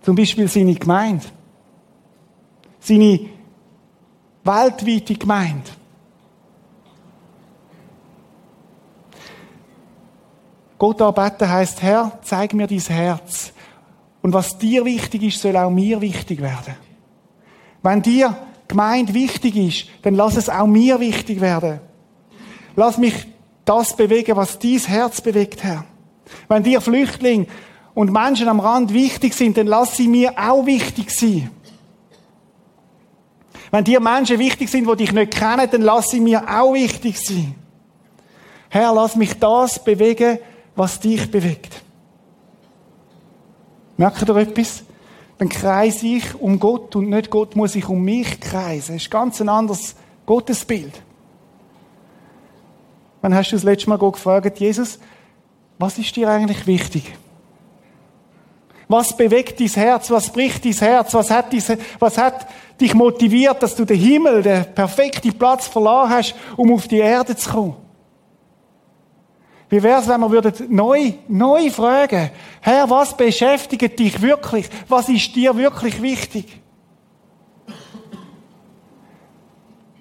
Zum 0.02 0.16
Beispiel 0.16 0.48
seine 0.48 0.74
Gemeinde. 0.74 1.26
Seine 2.80 3.20
weltweite 4.44 5.14
Gemeinde. 5.14 5.70
Gott 10.82 11.00
anbeten 11.00 11.48
heisst, 11.48 11.80
Herr, 11.80 12.18
zeig 12.24 12.54
mir 12.54 12.66
dein 12.66 12.80
Herz. 12.80 13.52
Und 14.20 14.32
was 14.32 14.58
dir 14.58 14.84
wichtig 14.84 15.22
ist, 15.22 15.40
soll 15.40 15.56
auch 15.56 15.70
mir 15.70 16.00
wichtig 16.00 16.42
werden. 16.42 16.74
Wenn 17.84 18.02
dir 18.02 18.36
Gemeinde 18.66 19.14
wichtig 19.14 19.54
ist, 19.54 19.86
dann 20.02 20.16
lass 20.16 20.36
es 20.36 20.48
auch 20.48 20.66
mir 20.66 20.98
wichtig 20.98 21.40
werden. 21.40 21.78
Lass 22.74 22.98
mich 22.98 23.14
das 23.64 23.94
bewegen, 23.94 24.36
was 24.36 24.58
dies 24.58 24.88
Herz 24.88 25.20
bewegt, 25.20 25.62
Herr. 25.62 25.84
Wenn 26.48 26.64
dir 26.64 26.80
Flüchtlinge 26.80 27.46
und 27.94 28.10
Menschen 28.10 28.48
am 28.48 28.58
Rand 28.58 28.92
wichtig 28.92 29.34
sind, 29.34 29.56
dann 29.56 29.68
lass 29.68 29.96
sie 29.96 30.08
mir 30.08 30.32
auch 30.36 30.66
wichtig 30.66 31.12
sein. 31.12 31.48
Wenn 33.70 33.84
dir 33.84 34.00
Menschen 34.00 34.40
wichtig 34.40 34.68
sind, 34.68 34.90
die 34.90 34.96
dich 34.96 35.12
nicht 35.12 35.34
kennen, 35.34 35.68
dann 35.70 35.82
lass 35.82 36.10
sie 36.10 36.18
mir 36.18 36.42
auch 36.48 36.74
wichtig 36.74 37.24
sein. 37.24 37.54
Herr, 38.68 38.92
lass 38.92 39.14
mich 39.14 39.38
das 39.38 39.84
bewegen, 39.84 40.40
was 40.74 41.00
dich 41.00 41.30
bewegt. 41.30 41.82
Merkt 43.96 44.28
ihr 44.28 44.36
etwas? 44.36 44.84
Dann 45.38 45.48
kreise 45.48 46.06
ich 46.06 46.34
um 46.40 46.58
Gott 46.58 46.94
und 46.96 47.08
nicht 47.08 47.30
Gott 47.30 47.56
muss 47.56 47.72
sich 47.72 47.88
um 47.88 48.02
mich 48.02 48.40
kreisen. 48.40 48.94
Das 48.94 49.02
ist 49.02 49.10
ganz 49.10 49.40
ein 49.40 49.48
anderes 49.48 49.96
Gottesbild. 50.24 51.02
Wann 53.20 53.34
hast 53.34 53.50
du 53.50 53.56
das 53.56 53.64
letzte 53.64 53.88
Mal 53.88 53.98
gefragt, 53.98 54.58
Jesus, 54.58 54.98
was 55.78 55.98
ist 55.98 56.14
dir 56.16 56.28
eigentlich 56.28 56.66
wichtig? 56.66 57.14
Was 58.88 59.16
bewegt 59.16 59.58
dein 59.58 59.68
Herz? 59.68 60.10
Was 60.10 60.30
bricht 60.30 60.64
dein 60.64 60.72
Herz? 60.72 61.14
Was 61.14 61.30
hat, 61.30 61.52
diese, 61.52 61.78
was 61.98 62.18
hat 62.18 62.46
dich 62.80 62.94
motiviert, 62.94 63.62
dass 63.62 63.74
du 63.74 63.84
den 63.84 63.98
Himmel, 63.98 64.42
den 64.42 64.74
perfekten 64.74 65.32
Platz 65.32 65.66
verloren 65.66 66.10
hast, 66.10 66.34
um 66.56 66.72
auf 66.72 66.88
die 66.88 66.98
Erde 66.98 67.34
zu 67.34 67.50
kommen? 67.50 67.76
Wie 69.72 69.82
wäre 69.82 70.02
es, 70.02 70.06
wenn 70.06 70.20
wir 70.20 70.52
neu, 70.68 71.14
neu 71.28 71.70
fragen, 71.70 72.30
Herr, 72.60 72.90
was 72.90 73.16
beschäftigt 73.16 73.98
dich 73.98 74.20
wirklich? 74.20 74.68
Was 74.86 75.08
ist 75.08 75.34
dir 75.34 75.56
wirklich 75.56 76.02
wichtig? 76.02 76.60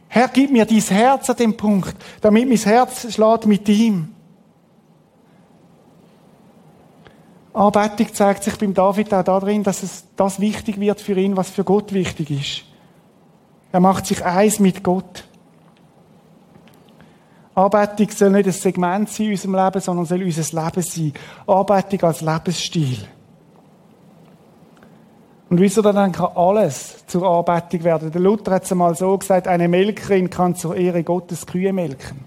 Herr, 0.09 0.27
gib 0.27 0.51
mir 0.51 0.65
dein 0.65 0.77
Herz 0.81 1.29
an 1.29 1.37
dem 1.37 1.55
Punkt, 1.55 1.95
damit 2.19 2.49
mein 2.49 2.57
Herz 2.57 3.13
schlägt 3.13 3.45
mit 3.45 3.69
ihm. 3.69 4.13
Anbetung 7.53 8.13
zeigt 8.13 8.43
sich 8.43 8.57
beim 8.57 8.73
David 8.73 9.13
auch 9.13 9.23
darin, 9.23 9.63
dass 9.63 9.83
es 9.83 10.03
das 10.17 10.41
wichtig 10.41 10.81
wird 10.81 10.99
für 10.99 11.17
ihn, 11.17 11.37
was 11.37 11.49
für 11.49 11.63
Gott 11.63 11.93
wichtig 11.93 12.29
ist. 12.29 12.63
Er 13.71 13.79
macht 13.79 14.05
sich 14.05 14.21
eins 14.25 14.59
mit 14.59 14.83
Gott. 14.83 15.23
Anbetung 17.53 18.09
soll 18.09 18.29
nicht 18.29 18.47
ein 18.47 18.53
Segment 18.53 19.09
sein 19.09 19.25
in 19.25 19.31
unserem 19.33 19.55
Leben, 19.55 19.81
sondern 19.81 20.05
soll 20.05 20.23
unser 20.23 20.63
Leben 20.63 20.81
sein. 20.81 21.13
Anbetung 21.47 22.03
als 22.03 22.21
Lebensstil. 22.21 22.97
Und 25.49 25.59
wieso 25.59 25.81
dann 25.81 26.13
kann 26.13 26.31
alles 26.35 27.05
zur 27.07 27.27
Anbetung 27.27 27.83
werden? 27.83 28.11
Der 28.11 28.21
Luther 28.21 28.53
hat 28.53 28.63
es 28.63 28.71
einmal 28.71 28.95
so 28.95 29.17
gesagt, 29.17 29.49
eine 29.49 29.67
Melkerin 29.67 30.29
kann 30.29 30.55
zur 30.55 30.77
Ehre 30.77 31.03
Gottes 31.03 31.45
Kühe 31.45 31.73
melken. 31.73 32.23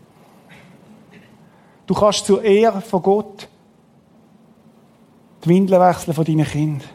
Du 1.87 1.95
kannst 1.95 2.27
zur 2.27 2.43
Ehre 2.43 2.83
von 2.83 3.03
Gott 3.03 3.49
die 5.45 5.49
Windeln 5.49 5.81
wechseln 5.81 6.15
von 6.15 6.25
deinen 6.25 6.45
Kindern. 6.45 6.89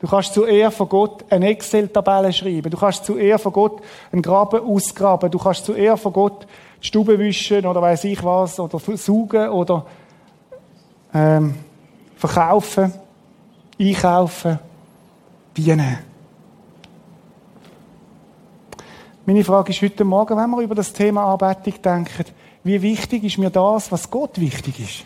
Du 0.00 0.06
kannst 0.06 0.32
zu 0.32 0.44
Ehre 0.44 0.70
von 0.70 0.88
Gott 0.88 1.24
eine 1.30 1.48
Excel-Tabelle 1.48 2.32
schreiben. 2.32 2.70
Du 2.70 2.76
kannst 2.76 3.04
zu 3.04 3.16
Ehre 3.16 3.38
von 3.38 3.52
Gott 3.52 3.80
einen 4.12 4.22
Graben 4.22 4.60
ausgraben. 4.60 5.30
Du 5.30 5.38
kannst 5.38 5.64
zu 5.64 5.72
Ehre 5.72 5.96
von 5.96 6.12
Gott 6.12 6.46
Stube 6.80 7.18
wischen 7.18 7.66
oder 7.66 7.82
weiß 7.82 8.04
ich 8.04 8.22
was 8.22 8.60
oder 8.60 8.78
saugen 8.78 9.48
oder 9.48 9.86
ähm, 11.12 11.54
verkaufen, 12.16 12.92
einkaufen, 13.78 14.58
dienen. 15.56 15.98
Meine 19.26 19.44
Frage 19.44 19.72
ist 19.72 19.82
heute 19.82 20.04
Morgen, 20.04 20.36
wenn 20.36 20.50
wir 20.50 20.60
über 20.60 20.74
das 20.74 20.92
Thema 20.92 21.32
Anbetung 21.32 21.82
denken, 21.82 22.24
wie 22.64 22.80
wichtig 22.80 23.24
ist 23.24 23.38
mir 23.38 23.50
das, 23.50 23.92
was 23.92 24.10
Gott 24.10 24.40
wichtig 24.40 24.80
ist? 24.80 25.04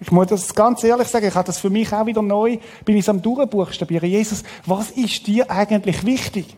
Ich 0.00 0.10
muss 0.10 0.26
das 0.26 0.52
ganz 0.52 0.82
ehrlich 0.82 1.06
sagen, 1.06 1.28
ich 1.28 1.34
habe 1.34 1.46
das 1.46 1.58
für 1.58 1.70
mich 1.70 1.92
auch 1.92 2.06
wieder 2.06 2.22
neu, 2.22 2.58
bin 2.84 2.96
ich 2.96 3.08
am 3.08 3.22
Durchbuchstabieren. 3.22 4.08
Jesus, 4.08 4.42
was 4.66 4.90
ist 4.90 5.26
dir 5.28 5.48
eigentlich 5.48 6.04
wichtig? 6.04 6.56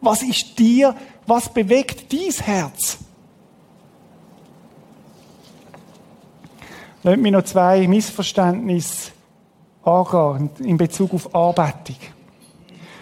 Was 0.00 0.22
ist 0.22 0.58
dir, 0.58 0.96
was 1.30 1.48
bewegt 1.48 2.12
dein 2.12 2.44
Herz? 2.44 2.98
Lass 7.04 7.16
mich 7.16 7.32
noch 7.32 7.44
zwei 7.44 7.86
Missverständnisse 7.86 9.12
angehen 9.84 10.50
in 10.58 10.76
Bezug 10.76 11.14
auf 11.14 11.34
Anbetung. 11.34 11.96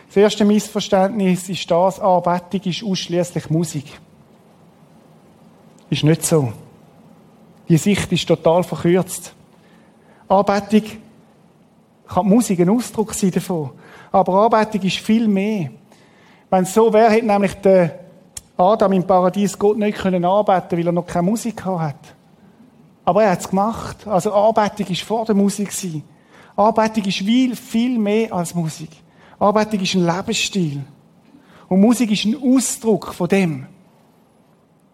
Das 0.06 0.16
erste 0.16 0.44
Missverständnis 0.44 1.48
ist 1.48 1.68
das, 1.70 1.98
Anbetung 1.98 2.60
ist 2.70 2.84
ausschließlich 2.84 3.50
Musik. 3.50 3.98
Ist 5.90 6.04
nicht 6.04 6.24
so. 6.24 6.52
Die 7.68 7.78
Sicht 7.78 8.12
ist 8.12 8.28
total 8.28 8.62
verkürzt. 8.62 9.34
Anbetung 10.28 10.82
kann 12.06 12.26
Musik 12.26 12.60
ein 12.60 12.70
Ausdruck 12.70 13.14
sein 13.14 13.30
davon. 13.30 13.70
Aber 14.12 14.44
Anbetung 14.44 14.86
ist 14.86 14.98
viel 14.98 15.26
mehr. 15.26 15.70
Wenn 16.50 16.62
es 16.64 16.74
so 16.74 16.92
wäre, 16.92 17.10
hätte 17.10 17.26
nämlich 17.26 17.54
der 17.54 18.07
Adam 18.58 18.92
im 18.92 19.06
Paradies 19.06 19.58
Gott 19.58 19.78
nicht 19.78 19.98
können 19.98 20.24
anbeten, 20.24 20.78
weil 20.78 20.86
er 20.86 20.92
noch 20.92 21.06
keine 21.06 21.30
Musik 21.30 21.64
hat. 21.64 22.14
Aber 23.04 23.22
er 23.22 23.30
hat 23.30 23.40
es 23.40 23.48
gemacht. 23.48 24.06
Also 24.06 24.32
Anbetung 24.32 24.86
ist 24.88 25.02
vor 25.02 25.24
der 25.24 25.34
Musik 25.34 25.70
gewesen. 25.70 26.02
Anbetung 26.56 27.04
ist 27.04 27.18
viel, 27.18 27.56
viel 27.56 27.98
mehr 27.98 28.32
als 28.32 28.54
Musik. 28.54 28.90
Anbetung 29.38 29.80
ist 29.80 29.94
ein 29.94 30.04
Lebensstil. 30.04 30.84
Und 31.68 31.80
Musik 31.80 32.10
ist 32.10 32.24
ein 32.24 32.36
Ausdruck 32.42 33.14
von 33.14 33.28
dem 33.28 33.66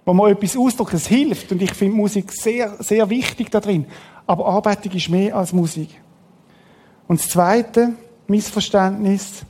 wo 0.05 0.13
man 0.13 0.33
etwas 0.33 0.57
ausdrückt, 0.57 0.95
es 0.95 1.07
hilft. 1.07 1.51
Und 1.53 1.63
ich 1.63 1.73
finde 1.73 1.97
Musik 1.97 2.31
sehr, 2.31 2.77
sehr 2.81 3.09
wichtig 3.09 3.51
da 3.51 3.61
drin. 3.61 3.87
Aber 4.27 4.47
Arbeitung 4.47 4.93
ist 4.93 5.09
mehr 5.09 5.37
als 5.37 5.53
Musik. 5.53 5.89
Und 7.09 7.21
das 7.21 7.29
zweite 7.29 7.93
Missverständnis, 8.27 9.45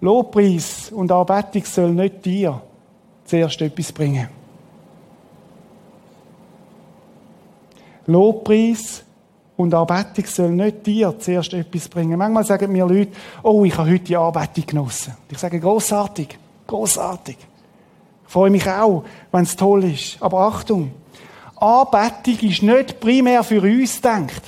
Lobpreis 0.00 0.90
und 0.92 1.10
Arbeitung 1.10 1.64
soll 1.64 1.92
nicht 1.92 2.24
dir 2.24 2.60
zuerst 3.24 3.60
etwas 3.60 3.92
bringen. 3.92 4.28
Lobpreis 8.06 9.02
und 9.56 9.72
Arbeitung 9.72 10.26
soll 10.26 10.50
nicht 10.50 10.86
dir 10.86 11.18
zuerst 11.18 11.52
etwas 11.54 11.88
bringen. 11.88 12.18
Manchmal 12.18 12.44
sagen 12.44 12.70
mir 12.72 12.86
Leute, 12.86 13.12
oh, 13.42 13.64
ich 13.64 13.76
habe 13.76 13.90
heute 13.90 14.04
die 14.04 14.16
Arbeitung 14.16 14.66
genossen. 14.66 15.14
Ich 15.30 15.38
sage, 15.38 15.60
großartig, 15.60 16.38
großartig. 16.66 17.36
Ich 18.26 18.32
freue 18.32 18.50
mich 18.50 18.68
auch, 18.68 19.04
wenn 19.30 19.44
es 19.44 19.56
toll 19.56 19.84
ist. 19.84 20.20
Aber 20.20 20.40
Achtung, 20.40 20.90
Anbetung 21.56 22.48
ist 22.48 22.62
nicht 22.62 23.00
primär 23.00 23.44
für 23.44 23.62
uns 23.62 24.00
denkt, 24.00 24.42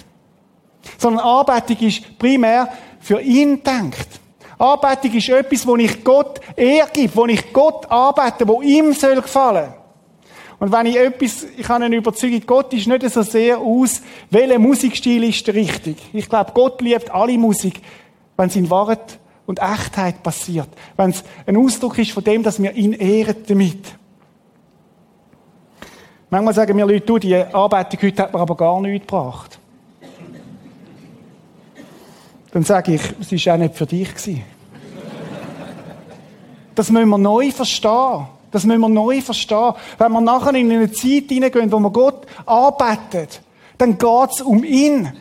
sondern 0.99 1.25
Anbetung 1.25 1.87
ist 1.87 2.19
primär 2.19 2.69
für 3.01 3.21
ihn 3.21 3.62
denkt. 3.62 4.21
Anbetung 4.59 5.12
ist 5.14 5.29
etwas, 5.29 5.66
wo 5.66 5.77
ich 5.77 6.03
Gott 6.03 6.40
ehrgib, 6.57 7.14
wo 7.14 7.27
ich 7.27 7.53
Gott 7.53 7.90
arbeite, 7.90 8.49
wo 8.49 8.62
ihm 8.62 8.92
soll 8.92 9.16
gefallen. 9.16 9.73
Und 10.59 10.73
wenn 10.73 10.87
ich 10.87 10.97
etwas, 10.97 11.45
ich 11.57 11.69
habe 11.69 11.85
eine 11.85 11.97
Überzeugung, 11.97 12.42
Gott 12.47 12.73
ist 12.73 12.87
nicht 12.87 13.11
so 13.11 13.23
sehr 13.23 13.59
aus, 13.59 14.01
welcher 14.31 14.59
Musikstil 14.59 15.25
ist 15.25 15.47
der 15.47 15.55
richtig. 15.55 15.99
Ich 16.14 16.29
glaube, 16.29 16.53
Gott 16.55 16.81
liebt 16.81 17.11
alle 17.11 17.37
Musik, 17.37 17.83
wenn 18.37 18.49
sie 18.49 18.61
in 18.61 18.71
Wahrheit 18.71 19.19
und 19.45 19.61
Echtheit 19.61 20.23
passiert. 20.23 20.69
Wenn 20.97 21.11
es 21.11 21.23
ein 21.47 21.57
Ausdruck 21.57 21.99
ist 21.99 22.12
von 22.12 22.25
dem, 22.25 22.42
dass 22.42 22.62
wir 22.62 22.73
ihn 22.73 22.95
ehren 22.95 23.37
damit. 23.47 23.95
Manchmal 26.31 26.55
sagen 26.55 26.75
mir 26.75 26.87
Leute, 26.87 27.07
du, 27.07 27.19
die 27.19 27.37
Arbeit 27.37 28.03
heute 28.03 28.23
hat 28.23 28.33
mir 28.33 28.40
aber 28.40 28.57
gar 28.57 28.81
nichts 28.81 29.07
gebracht. 29.07 29.56
Dann 32.57 32.64
sage 32.64 32.95
ich, 32.95 33.03
es 33.21 33.47
war 33.47 33.53
auch 33.53 33.59
nicht 33.59 33.75
für 33.75 33.85
dich. 33.85 34.09
Das 36.75 36.90
müssen 36.90 37.09
wir 37.11 37.19
neu 37.19 37.51
verstehen. 37.51 38.29
Das 38.51 38.64
müssen 38.64 38.81
wir 38.81 38.88
neu 38.88 39.21
verstehen. 39.21 39.75
Wenn 39.99 40.12
wir 40.12 40.23
nachher 40.23 40.55
in 40.55 40.73
eine 40.73 40.90
Zeit 40.90 41.25
hineingehen, 41.29 41.71
wo 41.71 41.79
wir 41.79 41.90
Gott 41.90 42.27
arbeitet, 42.47 43.42
dann 43.77 43.99
geht 43.99 44.31
es 44.33 44.40
um 44.40 44.64
ihn 44.64 45.12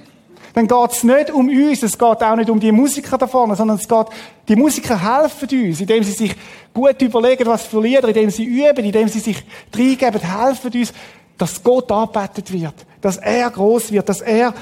dann 0.53 0.65
geht 0.65 0.91
es 0.91 1.03
nicht 1.03 1.29
um 1.31 1.49
uns, 1.49 1.83
es 1.83 1.97
geht 1.97 2.23
auch 2.23 2.35
nicht 2.37 2.49
um 2.49 2.61
die 2.61 2.71
Musiker 2.71 3.17
da 3.17 3.27
vorne, 3.27 3.57
sondern 3.57 3.75
es 3.75 3.85
geht, 3.85 4.07
die 4.47 4.55
Musiker 4.55 4.97
helfen 4.97 5.49
uns, 5.49 5.81
indem 5.81 6.03
sie 6.05 6.13
sich 6.13 6.33
gut 6.73 7.01
überlegen, 7.01 7.45
was 7.47 7.63
für 7.63 7.81
Lieder, 7.81 8.07
indem 8.07 8.29
sie 8.29 8.45
üben, 8.45 8.85
indem 8.85 9.09
sie 9.09 9.19
sich 9.19 9.43
reingeben, 9.75 10.21
helfen 10.21 10.71
uns, 10.71 10.93
dass 11.37 11.61
Gott 11.61 11.91
arbeitet 11.91 12.53
wird, 12.53 12.75
dass 13.01 13.17
er 13.17 13.49
groß 13.49 13.91
wird, 13.91 14.07
dass 14.07 14.21
er 14.21 14.53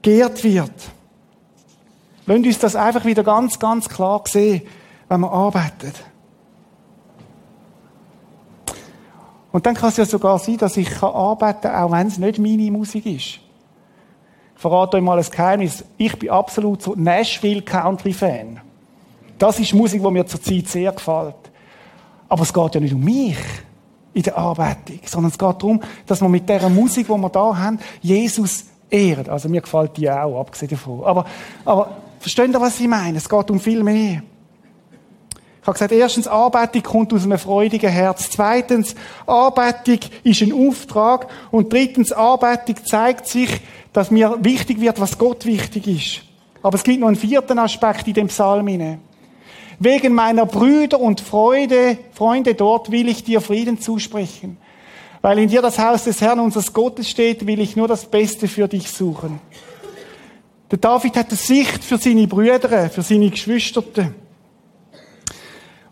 geehrt 0.00 0.42
wird. 0.42 0.72
Lasst 2.26 2.46
uns 2.46 2.58
das 2.58 2.76
einfach 2.76 3.04
wieder 3.04 3.22
ganz, 3.22 3.58
ganz 3.58 3.88
klar 3.88 4.22
sehen, 4.26 4.62
wenn 5.08 5.20
man 5.20 5.30
arbeitet. 5.30 5.94
Und 9.52 9.66
dann 9.66 9.74
kann 9.74 9.90
es 9.90 9.96
ja 9.98 10.04
sogar 10.04 10.38
sein, 10.38 10.56
dass 10.56 10.76
ich 10.76 11.02
arbeiten 11.02 11.62
kann, 11.62 11.84
auch 11.84 11.92
wenn 11.92 12.08
es 12.08 12.18
nicht 12.18 12.38
meine 12.38 12.70
Musik 12.70 13.06
ist 13.06 13.40
verrate 14.64 14.96
euch 14.96 15.02
mal 15.02 15.18
ein 15.18 15.26
Geheimnis. 15.30 15.84
Ich 15.98 16.18
bin 16.18 16.30
absolut 16.30 16.80
so 16.80 16.94
Nashville 16.96 17.60
Country 17.60 18.14
Fan. 18.14 18.60
Das 19.38 19.60
ist 19.60 19.74
Musik, 19.74 20.02
die 20.02 20.10
mir 20.10 20.24
zurzeit 20.24 20.68
sehr 20.68 20.90
gefällt. 20.90 21.34
Aber 22.30 22.42
es 22.42 22.50
geht 22.50 22.74
ja 22.74 22.80
nicht 22.80 22.94
um 22.94 23.04
mich 23.04 23.36
in 24.14 24.22
der 24.22 24.38
Anbetung, 24.38 25.00
sondern 25.04 25.30
es 25.32 25.38
geht 25.38 25.62
darum, 25.62 25.82
dass 26.06 26.22
wir 26.22 26.30
mit 26.30 26.48
dieser 26.48 26.70
Musik, 26.70 27.08
die 27.08 27.12
wir 27.12 27.28
da 27.28 27.54
haben, 27.54 27.78
Jesus 28.00 28.64
ehren. 28.88 29.28
Also 29.28 29.50
mir 29.50 29.60
gefällt 29.60 29.98
die 29.98 30.10
auch, 30.10 30.40
abgesehen 30.40 30.70
davon. 30.70 31.04
Aber, 31.04 31.26
aber 31.66 31.96
versteht 32.24 32.54
ihr, 32.54 32.60
was 32.60 32.80
ich 32.80 32.88
meine? 32.88 33.18
Es 33.18 33.28
geht 33.28 33.50
um 33.50 33.60
viel 33.60 33.82
mehr. 33.82 34.22
Ich 35.60 35.66
habe 35.66 35.74
gesagt, 35.74 35.92
erstens, 35.92 36.26
Anbetung 36.26 36.82
kommt 36.82 37.12
aus 37.12 37.24
einem 37.24 37.38
freudigen 37.38 37.90
Herz. 37.90 38.30
Zweitens, 38.30 38.94
Anbetung 39.26 39.98
ist 40.22 40.40
ein 40.40 40.54
Auftrag. 40.54 41.28
Und 41.50 41.70
drittens, 41.70 42.12
Anbetung 42.12 42.82
zeigt 42.86 43.26
sich, 43.26 43.50
dass 43.92 44.10
mir 44.10 44.38
wichtig 44.40 44.80
wird, 44.80 44.98
was 45.00 45.18
Gott 45.18 45.44
wichtig 45.44 45.86
ist. 45.86 46.22
Aber 46.62 46.76
es 46.76 46.82
gibt 46.82 47.00
noch 47.00 47.08
einen 47.08 47.16
vierten 47.16 47.58
Aspekt 47.58 48.08
in 48.08 48.14
dem 48.14 48.28
Psalm 48.28 48.68
hinein. 48.68 49.02
Wegen 49.78 50.14
meiner 50.14 50.46
Brüder 50.46 51.00
und 51.00 51.20
Freude, 51.20 51.98
Freunde 52.12 52.54
dort 52.54 52.90
will 52.90 53.10
ich 53.10 53.22
dir 53.22 53.42
Frieden 53.42 53.78
zusprechen. 53.78 54.56
Weil 55.20 55.40
in 55.40 55.50
dir 55.50 55.60
das 55.60 55.78
Haus 55.78 56.04
des 56.04 56.22
Herrn 56.22 56.40
unseres 56.40 56.72
Gottes 56.72 57.10
steht, 57.10 57.46
will 57.46 57.60
ich 57.60 57.76
nur 57.76 57.88
das 57.88 58.06
Beste 58.06 58.48
für 58.48 58.66
dich 58.66 58.90
suchen. 58.90 59.40
Der 60.70 60.78
David 60.78 61.16
hat 61.16 61.28
eine 61.28 61.36
Sicht 61.36 61.84
für 61.84 61.98
seine 61.98 62.26
Brüder, 62.26 62.88
für 62.88 63.02
seine 63.02 63.30
Geschwister. 63.30 63.82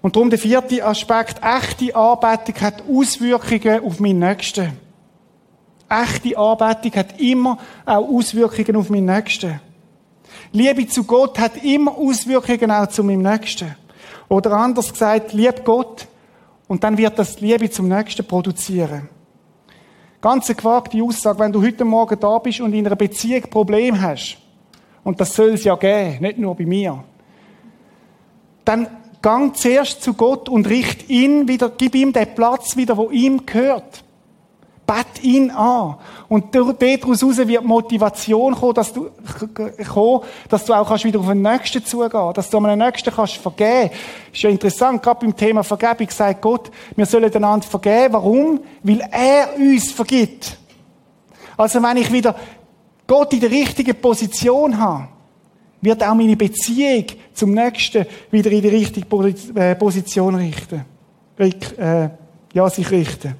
Und 0.00 0.16
darum 0.16 0.30
der 0.30 0.38
vierte 0.38 0.84
Aspekt, 0.84 1.40
echte 1.42 1.94
Anbetung 1.94 2.60
hat 2.60 2.82
Auswirkungen 2.90 3.84
auf 3.84 4.00
meinen 4.00 4.18
Nächsten. 4.18 4.72
Echte 5.88 6.36
Anbetung 6.36 6.92
hat 6.96 7.20
immer 7.20 7.58
auch 7.84 8.08
Auswirkungen 8.08 8.76
auf 8.76 8.90
meinen 8.90 9.06
Nächsten. 9.06 9.60
Liebe 10.52 10.86
zu 10.88 11.04
Gott 11.04 11.38
hat 11.38 11.62
immer 11.62 11.96
Auswirkungen 11.96 12.70
auch 12.70 12.88
zu 12.88 13.04
meinem 13.04 13.22
Nächsten. 13.22 13.76
Oder 14.28 14.52
anders 14.52 14.92
gesagt, 14.92 15.32
lieb 15.34 15.64
Gott 15.64 16.08
und 16.66 16.82
dann 16.82 16.96
wird 16.96 17.18
das 17.18 17.40
Liebe 17.40 17.70
zum 17.70 17.88
Nächsten 17.88 18.26
produzieren. 18.26 19.08
Ganz 20.20 20.48
eine 20.48 20.56
gewagte 20.56 21.02
Aussage, 21.02 21.38
wenn 21.38 21.52
du 21.52 21.62
heute 21.62 21.84
Morgen 21.84 22.18
da 22.18 22.38
bist 22.38 22.60
und 22.60 22.72
in 22.72 22.86
einer 22.86 22.96
Beziehung 22.96 23.42
Problem 23.42 24.00
hast, 24.00 24.38
und 25.04 25.20
das 25.20 25.34
soll 25.34 25.50
es 25.50 25.64
ja 25.64 25.74
geben, 25.76 26.18
nicht 26.20 26.38
nur 26.38 26.54
bei 26.54 26.66
mir, 26.66 27.02
dann 28.64 28.86
gang 29.22 29.56
zuerst 29.56 30.02
zu 30.02 30.14
Gott 30.14 30.48
und 30.48 30.68
richt 30.68 31.08
ihn 31.08 31.48
wieder, 31.48 31.70
gib 31.70 31.94
ihm 31.94 32.12
den 32.12 32.34
Platz 32.34 32.76
wieder, 32.76 32.96
wo 32.96 33.10
ihm 33.10 33.46
gehört. 33.46 34.04
Bet 34.84 35.22
ihn 35.22 35.50
an. 35.52 35.96
Und 36.28 36.54
daraus 36.54 36.80
wird 36.80 37.64
Motivation 37.64 38.52
kommen, 38.54 38.74
dass 38.74 38.92
du, 38.92 39.10
dass 40.48 40.64
du 40.64 40.74
auch 40.74 40.88
kannst 40.88 41.04
wieder 41.04 41.20
auf 41.20 41.28
den 41.28 41.40
Nächsten 41.40 41.84
zugehen, 41.84 42.34
dass 42.34 42.50
du 42.50 42.58
einem 42.58 42.78
Nächsten 42.78 43.14
kannst 43.14 43.36
vergeben. 43.36 43.90
Ist 44.32 44.42
ja 44.42 44.50
interessant, 44.50 45.00
gerade 45.00 45.20
beim 45.20 45.36
Thema 45.36 45.62
Vergebung 45.62 46.10
sagt 46.10 46.42
Gott, 46.42 46.70
wir 46.96 47.06
sollen 47.06 47.32
einander 47.32 47.66
vergeben. 47.66 48.12
Warum? 48.12 48.60
Weil 48.82 49.08
er 49.12 49.56
uns 49.56 49.92
vergibt. 49.92 50.58
Also 51.56 51.80
wenn 51.80 51.96
ich 51.96 52.12
wieder 52.12 52.34
Gott 53.06 53.32
in 53.32 53.40
der 53.40 53.50
richtigen 53.50 54.00
Position 54.00 54.78
habe, 54.78 55.08
wird 55.80 56.02
auch 56.02 56.14
meine 56.14 56.36
Beziehung 56.36 57.06
zum 57.34 57.52
Nächsten 57.52 58.06
wieder 58.30 58.50
in 58.50 58.62
die 58.62 58.68
richtige 58.68 59.06
äh, 59.54 59.74
Position 59.74 60.34
richten. 60.36 60.84
Äh, 61.38 62.08
ja, 62.54 62.70
sich 62.70 62.90
richten. 62.90 63.34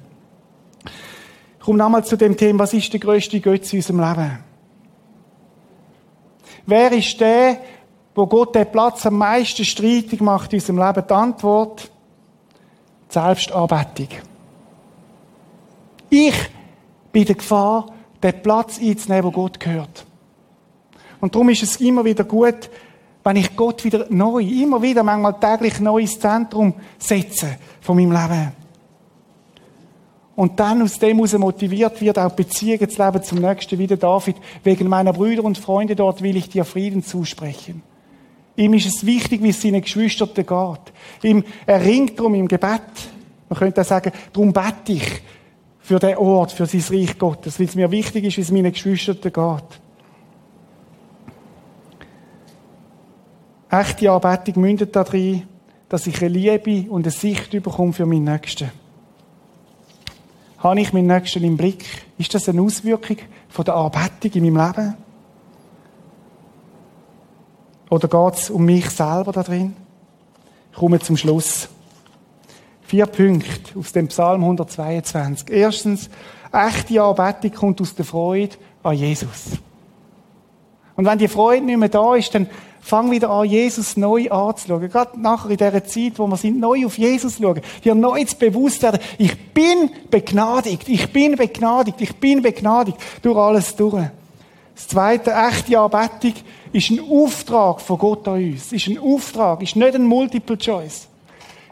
Ich 1.57 1.65
komme 1.65 1.77
nochmal 1.77 2.03
zu 2.03 2.17
dem 2.17 2.35
Thema, 2.35 2.59
was 2.59 2.73
ist 2.73 2.91
der 2.91 2.99
größte 2.99 3.39
Götze 3.39 3.77
in 3.77 3.79
unserem 3.79 3.99
Leben? 4.01 4.39
Wer 6.65 6.91
ist 6.91 7.19
der, 7.19 7.57
wo 8.15 8.27
Gott 8.27 8.55
den 8.55 8.69
Platz 8.69 9.05
am 9.05 9.17
meisten 9.17 9.63
streitig 9.63 10.19
macht 10.19 10.51
in 10.51 10.59
unserem 10.59 10.79
Leben? 10.79 11.03
Die 11.07 11.13
Antwort, 11.13 11.91
die 13.09 13.13
Selbstanbetung. 13.13 14.09
Ich 16.09 16.35
bin 17.11 17.25
der 17.25 17.35
Gefahr, 17.35 17.87
den 18.23 18.41
Platz 18.41 18.79
einzunehmen, 18.79 19.25
wo 19.25 19.31
Gott 19.31 19.59
gehört. 19.59 20.05
Und 21.19 21.35
darum 21.35 21.49
ist 21.49 21.63
es 21.63 21.77
immer 21.77 22.03
wieder 22.03 22.23
gut, 22.23 22.69
wenn 23.23 23.35
ich 23.37 23.55
Gott 23.55 23.83
wieder 23.83 24.07
neu, 24.09 24.41
immer 24.41 24.81
wieder, 24.81 25.03
manchmal 25.03 25.39
täglich 25.39 25.79
neu 25.79 26.01
ins 26.01 26.19
Zentrum 26.19 26.73
setze 26.97 27.57
von 27.79 27.95
meinem 27.95 28.11
Leben. 28.11 28.51
Und 30.35 30.59
dann 30.59 30.81
aus 30.81 30.97
dem 30.97 31.17
heraus 31.17 31.37
motiviert 31.37 32.01
wird, 32.01 32.17
auch 32.17 32.31
Beziehungen 32.31 32.89
zu 32.89 33.03
leben 33.03 33.23
zum 33.23 33.39
Nächsten, 33.39 33.77
wie 33.77 33.87
der 33.87 33.97
David. 33.97 34.35
Wegen 34.63 34.89
meiner 34.89 35.13
Brüder 35.13 35.43
und 35.43 35.57
Freunde 35.57 35.95
dort 35.95 36.21
will 36.23 36.35
ich 36.35 36.49
dir 36.49 36.65
Frieden 36.65 37.03
zusprechen. 37.03 37.83
Ihm 38.55 38.73
ist 38.73 38.87
es 38.87 39.05
wichtig, 39.05 39.41
wie 39.43 39.49
es 39.49 39.61
seinen 39.61 39.81
Geschwistern 39.81 40.29
geht. 40.33 40.93
Ihm 41.23 41.43
erringt 41.65 42.17
darum 42.17 42.35
im 42.35 42.47
Gebet. 42.47 42.81
Man 43.49 43.59
könnte 43.59 43.81
auch 43.81 43.85
sagen, 43.85 44.11
darum 44.31 44.51
bete 44.51 44.93
ich 44.93 45.21
für 45.83 45.99
den 45.99 46.17
Ort, 46.17 46.53
für 46.53 46.65
sein 46.65 46.81
Reich 46.89 47.19
Gottes, 47.19 47.59
weil 47.59 47.67
es 47.67 47.75
mir 47.75 47.91
wichtig 47.91 48.23
ist, 48.23 48.37
wie 48.37 48.41
es 48.41 48.51
meinen 48.51 48.71
Geschwistern 48.71 49.17
geht. 49.21 49.81
Echte 53.69 54.11
Anbetung 54.11 54.61
mündet 54.61 54.95
darin, 54.95 55.43
dass 55.89 56.07
ich 56.07 56.21
eine 56.21 56.29
Liebe 56.29 56.89
und 56.89 57.03
eine 57.03 57.11
Sicht 57.11 57.51
bekomme 57.51 57.91
für 57.91 58.05
meinen 58.05 58.23
Nächsten. 58.23 58.71
Habe 60.59 60.79
ich 60.79 60.93
meinen 60.93 61.07
Nächsten 61.07 61.43
im 61.43 61.57
Blick? 61.57 61.83
Ist 62.17 62.33
das 62.33 62.47
eine 62.47 62.61
Auswirkung 62.61 63.17
von 63.49 63.65
der 63.65 63.75
Anbetung 63.75 64.31
in 64.31 64.53
meinem 64.53 64.65
Leben? 64.65 64.97
Oder 67.89 68.07
geht 68.07 68.39
es 68.39 68.49
um 68.49 68.63
mich 68.63 68.89
selber 68.89 69.33
da 69.33 69.43
drin? 69.43 69.75
Ich 70.71 70.77
komme 70.77 70.99
zum 70.99 71.17
Schluss. 71.17 71.67
Vier 72.93 73.07
Punkte 73.07 73.79
aus 73.79 73.91
dem 73.91 74.07
Psalm 74.09 74.43
122. 74.43 75.49
Erstens, 75.49 76.11
echte 76.51 77.01
Anbetung 77.01 77.51
kommt 77.51 77.81
aus 77.81 77.95
der 77.95 78.05
Freude 78.05 78.55
an 78.83 78.95
Jesus. 78.95 79.57
Und 80.95 81.03
wenn 81.03 81.17
die 81.17 81.27
Freude 81.27 81.65
nicht 81.65 81.79
mehr 81.79 81.89
da 81.89 82.13
ist, 82.13 82.35
dann 82.35 82.47
fang 82.81 83.09
wieder 83.09 83.31
an, 83.31 83.49
Jesus 83.49 83.97
neu 83.97 84.29
anzuschauen. 84.29 84.87
Gerade 84.91 85.19
nachher 85.19 85.49
in 85.49 85.57
dieser 85.57 85.83
Zeit, 85.83 86.19
wo 86.19 86.27
wir 86.27 86.37
sind, 86.37 86.59
neu 86.59 86.85
auf 86.85 86.99
Jesus 86.99 87.39
schauen. 87.41 87.61
Dir 87.83 87.95
neu 87.95 88.23
zu 88.25 88.37
bewusst 88.37 88.83
werden, 88.83 88.99
ich 89.17 89.53
bin 89.55 89.89
begnadigt, 90.11 90.87
ich 90.87 91.11
bin 91.11 91.35
begnadigt, 91.35 91.99
ich 91.99 92.15
bin 92.17 92.43
begnadigt 92.43 92.99
durch 93.23 93.37
alles 93.39 93.75
durch. 93.75 94.05
Das 94.75 94.87
zweite, 94.87 95.31
echte 95.31 95.79
Anbetung 95.79 96.33
ist 96.71 96.91
ein 96.91 96.99
Auftrag 96.99 97.81
von 97.81 97.97
Gott 97.97 98.27
an 98.27 98.35
uns. 98.35 98.71
Ist 98.71 98.87
ein 98.87 98.99
Auftrag, 98.99 99.63
ist 99.63 99.75
nicht 99.75 99.95
ein 99.95 100.05
Multiple 100.05 100.59
Choice. 100.59 101.07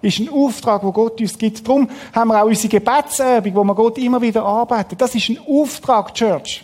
Ist 0.01 0.19
ein 0.19 0.29
Auftrag, 0.29 0.83
wo 0.83 0.91
Gott 0.91 1.21
uns 1.21 1.37
gibt. 1.37 1.67
Darum 1.67 1.87
haben 2.13 2.29
wir 2.29 2.41
auch 2.41 2.47
unsere 2.47 2.69
Gebetsübung, 2.69 3.55
wo 3.55 3.63
wir 3.63 3.75
Gott 3.75 3.97
immer 3.97 4.21
wieder 4.21 4.43
arbeiten. 4.43 4.97
Das 4.97 5.13
ist 5.13 5.29
ein 5.29 5.39
Auftrag, 5.47 6.13
Church. 6.13 6.63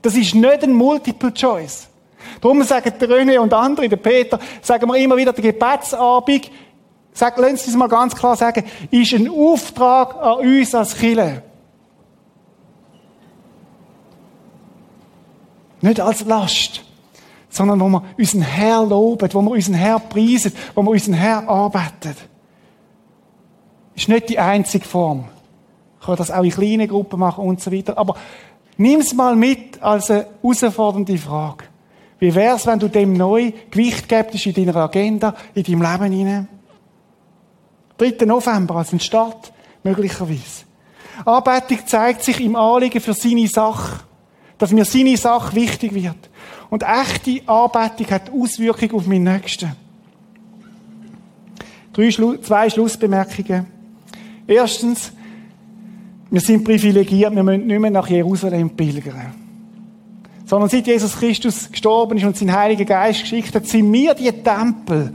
Das 0.00 0.16
ist 0.16 0.34
nicht 0.34 0.62
ein 0.62 0.72
Multiple 0.72 1.32
Choice. 1.32 1.88
Darum 2.40 2.62
sagen 2.62 2.92
der 3.00 3.08
René 3.08 3.38
und 3.38 3.52
andere, 3.52 3.88
der 3.88 3.96
Peter, 3.96 4.38
sagen 4.60 4.88
wir 4.88 4.96
immer 4.96 5.16
wieder, 5.16 5.32
der 5.32 5.42
Gebetsabend, 5.42 6.50
sag, 7.12 7.36
Sie 7.36 7.70
es 7.70 7.76
mal 7.76 7.88
ganz 7.88 8.14
klar 8.14 8.36
sagen, 8.36 8.64
ist 8.90 9.12
ein 9.12 9.28
Auftrag 9.28 10.16
an 10.16 10.38
uns 10.38 10.74
als 10.74 10.96
Killer. 10.96 11.42
Nicht 15.80 16.00
als 16.00 16.24
Last, 16.24 16.84
sondern 17.52 17.80
wo 17.80 17.88
wir 17.88 18.02
unseren 18.18 18.42
Herr 18.42 18.84
loben, 18.84 19.28
wo 19.32 19.42
wir 19.42 19.50
unseren 19.50 19.74
Herr 19.74 19.98
preisen, 20.00 20.52
wo 20.74 20.82
wir 20.82 20.90
unseren 20.90 21.14
Herr 21.14 21.46
arbeiten. 21.48 22.16
Ist 23.94 24.08
nicht 24.08 24.30
die 24.30 24.38
einzige 24.38 24.86
Form. 24.86 25.26
Ich 26.00 26.06
kann 26.06 26.16
das 26.16 26.30
auch 26.30 26.42
in 26.42 26.50
kleinen 26.50 26.88
Gruppen 26.88 27.20
machen 27.20 27.44
und 27.44 27.60
so 27.60 27.70
weiter. 27.70 27.98
Aber 27.98 28.16
nimm 28.78 29.00
es 29.00 29.12
mal 29.12 29.36
mit 29.36 29.80
als 29.82 30.10
eine 30.10 30.26
herausfordernde 30.40 31.18
Frage. 31.18 31.64
Wie 32.18 32.34
wär's, 32.34 32.66
wenn 32.66 32.78
du 32.78 32.88
dem 32.88 33.12
neu 33.12 33.52
Gewicht 33.70 34.08
gibst 34.08 34.46
in 34.46 34.54
deiner 34.54 34.76
Agenda, 34.76 35.34
in 35.54 35.62
deinem 35.62 35.82
Leben 35.82 36.12
hinein? 36.12 36.48
3. 37.98 38.24
November 38.24 38.76
als 38.76 38.92
ein 38.92 39.00
Start, 39.00 39.52
möglicherweise. 39.82 40.64
Anbetung 41.26 41.86
zeigt 41.86 42.22
sich 42.22 42.40
im 42.40 42.56
Anliegen 42.56 43.00
für 43.00 43.12
seine 43.12 43.46
Sache, 43.46 44.00
dass 44.56 44.72
mir 44.72 44.86
seine 44.86 45.16
Sache 45.18 45.54
wichtig 45.54 45.92
wird. 45.92 46.30
Und 46.72 46.84
echte 46.84 47.46
Anbetung 47.46 48.10
hat 48.12 48.30
Auswirkungen 48.30 48.92
auf 48.92 49.06
meinen 49.06 49.24
Nächsten. 49.24 49.72
Drei 51.92 52.08
zwei 52.08 52.70
Schlussbemerkungen. 52.70 53.66
Erstens, 54.46 55.12
wir 56.30 56.40
sind 56.40 56.64
privilegiert, 56.64 57.34
wir 57.34 57.42
müssen 57.42 57.66
nicht 57.66 57.78
mehr 57.78 57.90
nach 57.90 58.08
Jerusalem 58.08 58.70
pilgern 58.70 59.34
sondern 60.46 60.70
seit 60.70 60.86
Jesus 60.86 61.18
Christus 61.18 61.70
gestorben 61.70 62.16
ist 62.16 62.24
und 62.24 62.38
sein 62.38 62.54
Heiliger 62.54 62.86
Geist 62.86 63.20
geschickt 63.20 63.54
hat, 63.54 63.66
sind 63.66 63.92
wir 63.92 64.14
die 64.14 64.32
Tempel, 64.32 65.12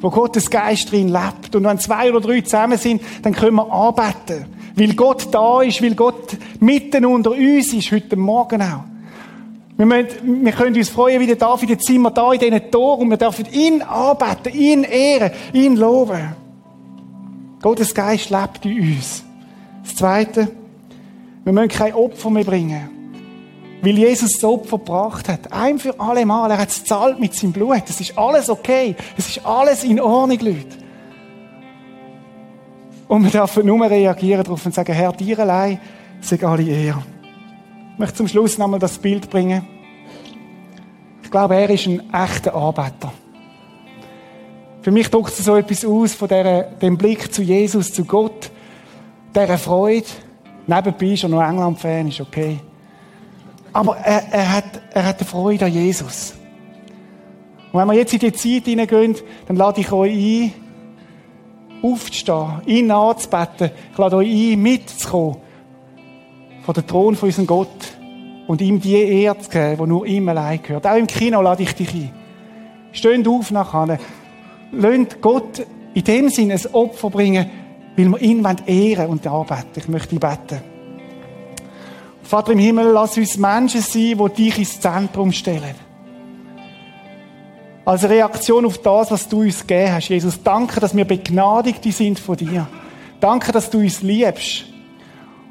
wo 0.00 0.08
Gottes 0.08 0.48
Geist 0.48 0.90
drin 0.90 1.08
lebt. 1.08 1.54
Und 1.54 1.64
wenn 1.64 1.78
zwei 1.78 2.10
oder 2.10 2.20
drei 2.20 2.40
zusammen 2.40 2.78
sind, 2.78 3.02
dann 3.22 3.34
können 3.34 3.56
wir 3.56 3.70
arbeiten. 3.70 4.46
Weil 4.74 4.94
Gott 4.94 5.28
da 5.30 5.60
ist, 5.60 5.82
weil 5.82 5.94
Gott 5.94 6.36
mitten 6.60 7.04
unter 7.04 7.32
uns 7.32 7.74
ist, 7.74 7.92
heute 7.92 8.16
Morgen 8.16 8.62
auch. 8.62 8.93
Wir, 9.76 9.86
müssen, 9.86 10.44
wir 10.44 10.52
können 10.52 10.76
uns 10.76 10.88
freuen, 10.88 11.20
wie 11.20 11.26
der 11.26 11.36
David, 11.36 11.70
jetzt 11.70 11.86
sind 11.86 12.02
wir 12.02 12.10
da 12.10 12.32
in 12.32 12.38
diesen 12.38 12.70
Tor 12.70 12.98
und 12.98 13.10
wir 13.10 13.16
dürfen 13.16 13.46
ihn 13.52 13.82
arbeiten, 13.82 14.52
ihn 14.54 14.84
ehren, 14.84 15.32
ihn 15.52 15.76
loben. 15.76 16.34
Gottes 17.60 17.94
Geist 17.94 18.30
lebt 18.30 18.64
in 18.64 18.96
uns. 18.96 19.24
Das 19.82 19.96
Zweite, 19.96 20.48
wir 21.44 21.52
müssen 21.52 21.68
kein 21.68 21.94
Opfer 21.94 22.30
mehr 22.30 22.44
bringen. 22.44 22.90
Weil 23.82 23.98
Jesus 23.98 24.32
das 24.32 24.44
Opfer 24.44 24.78
gebracht 24.78 25.28
hat. 25.28 25.52
Ein 25.52 25.78
für 25.78 25.98
alle 25.98 26.24
Mal. 26.24 26.50
Er 26.50 26.58
hat 26.58 26.70
es 26.70 26.84
zahlt 26.84 27.20
mit 27.20 27.34
seinem 27.34 27.52
Blut. 27.52 27.82
Es 27.86 28.00
ist 28.00 28.16
alles 28.16 28.48
okay. 28.48 28.96
Es 29.16 29.28
ist 29.28 29.44
alles 29.44 29.84
in 29.84 30.00
Ordnung, 30.00 30.38
Leute. 30.40 30.78
Und 33.08 33.24
wir 33.24 33.30
dürfen 33.30 33.66
nur 33.66 33.90
reagieren 33.90 34.42
darauf 34.42 34.64
und 34.64 34.74
sagen, 34.74 34.92
Herr, 34.92 35.12
dir 35.12 35.38
allein 35.38 35.80
sei 36.20 36.42
alle 36.42 36.62
Ehre. 36.62 37.02
Ich 37.94 38.00
möchte 38.00 38.16
zum 38.16 38.26
Schluss 38.26 38.58
nochmal 38.58 38.80
das 38.80 38.98
Bild 38.98 39.30
bringen. 39.30 39.64
Ich 41.22 41.30
glaube, 41.30 41.54
er 41.54 41.70
ist 41.70 41.86
ein 41.86 42.02
echter 42.12 42.52
Arbeiter. 42.52 43.12
Für 44.82 44.90
mich 44.90 45.08
drückt 45.08 45.28
es 45.28 45.44
so 45.44 45.54
etwas 45.54 45.84
aus 45.84 46.12
von 46.12 46.26
der, 46.26 46.64
dem 46.72 46.98
Blick 46.98 47.32
zu 47.32 47.40
Jesus, 47.40 47.92
zu 47.92 48.04
Gott, 48.04 48.50
dieser 49.32 49.58
Freude. 49.58 50.06
Nebenbei 50.66 51.06
ist 51.06 51.22
er 51.22 51.28
noch 51.28 51.40
England-Fan, 51.40 52.08
ist 52.08 52.20
okay. 52.20 52.58
Aber 53.72 53.96
er, 53.98 54.24
er, 54.32 54.52
hat, 54.56 54.64
er 54.92 55.06
hat 55.06 55.20
eine 55.20 55.28
Freude 55.28 55.66
an 55.66 55.72
Jesus. 55.72 56.34
Und 57.70 57.78
wenn 57.78 57.86
wir 57.86 57.94
jetzt 57.94 58.12
in 58.12 58.18
die 58.18 58.32
Zeit 58.32 58.64
hineingehen, 58.64 59.14
dann 59.46 59.54
lade 59.56 59.80
ich 59.80 59.92
euch 59.92 60.12
ein, 60.12 60.52
aufzustehen, 61.80 62.60
ihn 62.66 62.90
anzubeten. 62.90 63.70
Ich 63.92 63.98
lade 63.98 64.16
euch 64.16 64.28
ein, 64.28 64.60
mitzukommen 64.60 65.43
vor 66.64 66.74
den 66.74 66.86
Thron 66.86 67.14
von 67.14 67.28
unserem 67.28 67.46
Gott 67.46 67.94
und 68.46 68.60
ihm 68.60 68.80
die 68.80 68.94
Ehre 68.94 69.38
zu 69.38 69.50
geben, 69.50 69.76
die 69.76 69.86
nur 69.86 70.06
ihm 70.06 70.28
allein 70.28 70.62
gehört. 70.62 70.86
Auch 70.86 70.96
im 70.96 71.06
Kino 71.06 71.42
lade 71.42 71.62
ich 71.62 71.74
dich 71.74 71.92
ein. 71.94 72.10
Steht 72.92 73.28
auf 73.28 73.50
nachher. 73.50 73.98
Lasst 74.72 75.20
Gott 75.20 75.66
in 75.92 76.04
dem 76.04 76.28
Sinne 76.30 76.54
ein 76.54 76.74
Opfer 76.74 77.10
bringen, 77.10 77.50
weil 77.96 78.08
wir 78.08 78.20
ihn 78.20 78.46
ehren 78.66 79.08
und 79.08 79.26
arbeiten. 79.26 79.78
Ich 79.78 79.88
möchte 79.88 80.18
beten. 80.18 80.60
Vater 82.22 82.52
im 82.52 82.58
Himmel, 82.58 82.86
lass 82.86 83.18
uns 83.18 83.36
Menschen 83.36 83.82
sein, 83.82 84.18
die 84.18 84.32
dich 84.44 84.58
ins 84.58 84.80
Zentrum 84.80 85.30
stellen. 85.32 85.74
Als 87.84 88.08
Reaktion 88.08 88.64
auf 88.64 88.78
das, 88.78 89.10
was 89.10 89.28
du 89.28 89.42
uns 89.42 89.66
gegeben 89.66 89.92
hast, 89.92 90.08
Jesus, 90.08 90.42
danke, 90.42 90.80
dass 90.80 90.96
wir 90.96 91.04
begnadigt 91.04 91.84
sind 91.84 92.18
von 92.18 92.36
dir. 92.36 92.66
Danke, 93.20 93.52
dass 93.52 93.68
du 93.68 93.78
uns 93.78 94.00
liebst. 94.00 94.73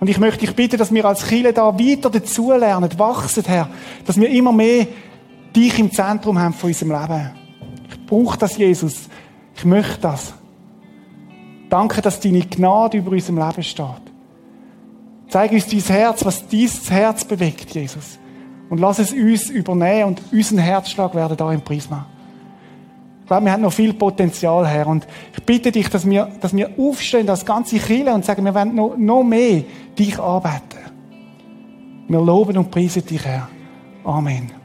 Und 0.04 0.10
ich 0.10 0.20
möchte 0.20 0.41
dich 0.41 0.54
bitten, 0.54 0.78
dass 0.78 0.93
wir 0.93 1.06
als 1.06 1.26
Chile 1.30 1.54
da 1.54 1.80
weiter 1.80 2.10
dazulernen, 2.10 2.89
wachsen, 2.99 3.41
Herr, 3.45 3.70
dass 4.06 4.20
wir 4.20 4.30
immer 4.30 4.51
mehr 4.51 4.86
dich 5.56 5.80
im 5.80 5.93
Zentrum 5.93 6.38
haben 6.38 6.54
von 6.54 6.72
unserem 6.72 6.91
Leben. 6.91 7.32
Ich 7.89 8.06
brauche 8.06 8.38
das, 8.38 8.58
Jesus. 8.58 9.08
Ich 9.56 9.64
möchte 9.64 10.01
das. 10.01 10.34
Danke, 11.70 12.01
dass 12.01 12.20
deine 12.20 12.41
Gnade 12.41 12.97
über 12.97 13.12
unserem 13.12 13.38
Leben 13.38 13.64
steht. 13.64 13.86
Zeig 15.30 15.54
uns 15.54 15.68
dein 15.68 15.80
Herz, 15.80 16.26
was 16.26 16.49
dein 16.49 16.70
Herz 16.89 17.24
bewegt, 17.24 17.74
Jesus. 17.74 18.20
Und 18.70 18.82
lass 18.82 18.99
es 18.99 19.14
uns 19.14 19.49
übernehmen 19.49 20.04
und 20.04 20.22
unseren 20.34 20.58
Herzschlag 20.58 21.16
werden 21.16 21.38
da 21.38 21.49
im 21.54 21.62
Prisma. 21.62 22.08
Ich 23.24 23.28
glaube, 23.28 23.45
wir 23.45 23.53
haben 23.53 23.61
noch 23.61 23.71
viel 23.71 23.93
Potenzial 23.93 24.67
her. 24.67 24.86
Und 24.86 25.07
ich 25.34 25.43
bitte 25.43 25.71
dich, 25.71 25.89
dass 25.89 26.07
wir, 26.07 26.30
dass 26.41 26.53
wir 26.53 26.69
aufstehen, 26.78 27.26
das 27.26 27.45
ganze 27.45 27.80
Kille 27.80 28.13
und 28.13 28.26
sagen, 28.26 28.43
wir 28.43 28.53
wollen 28.53 28.76
noch, 28.76 28.97
noch 28.97 29.24
mehr 29.24 29.63
dich 29.97 30.19
arbeiten. 30.19 30.80
Wir 32.09 32.19
loben 32.19 32.57
und 32.57 32.69
preisen 32.69 33.05
dich, 33.05 33.24
Herr. 33.24 33.47
Amen. 34.03 34.62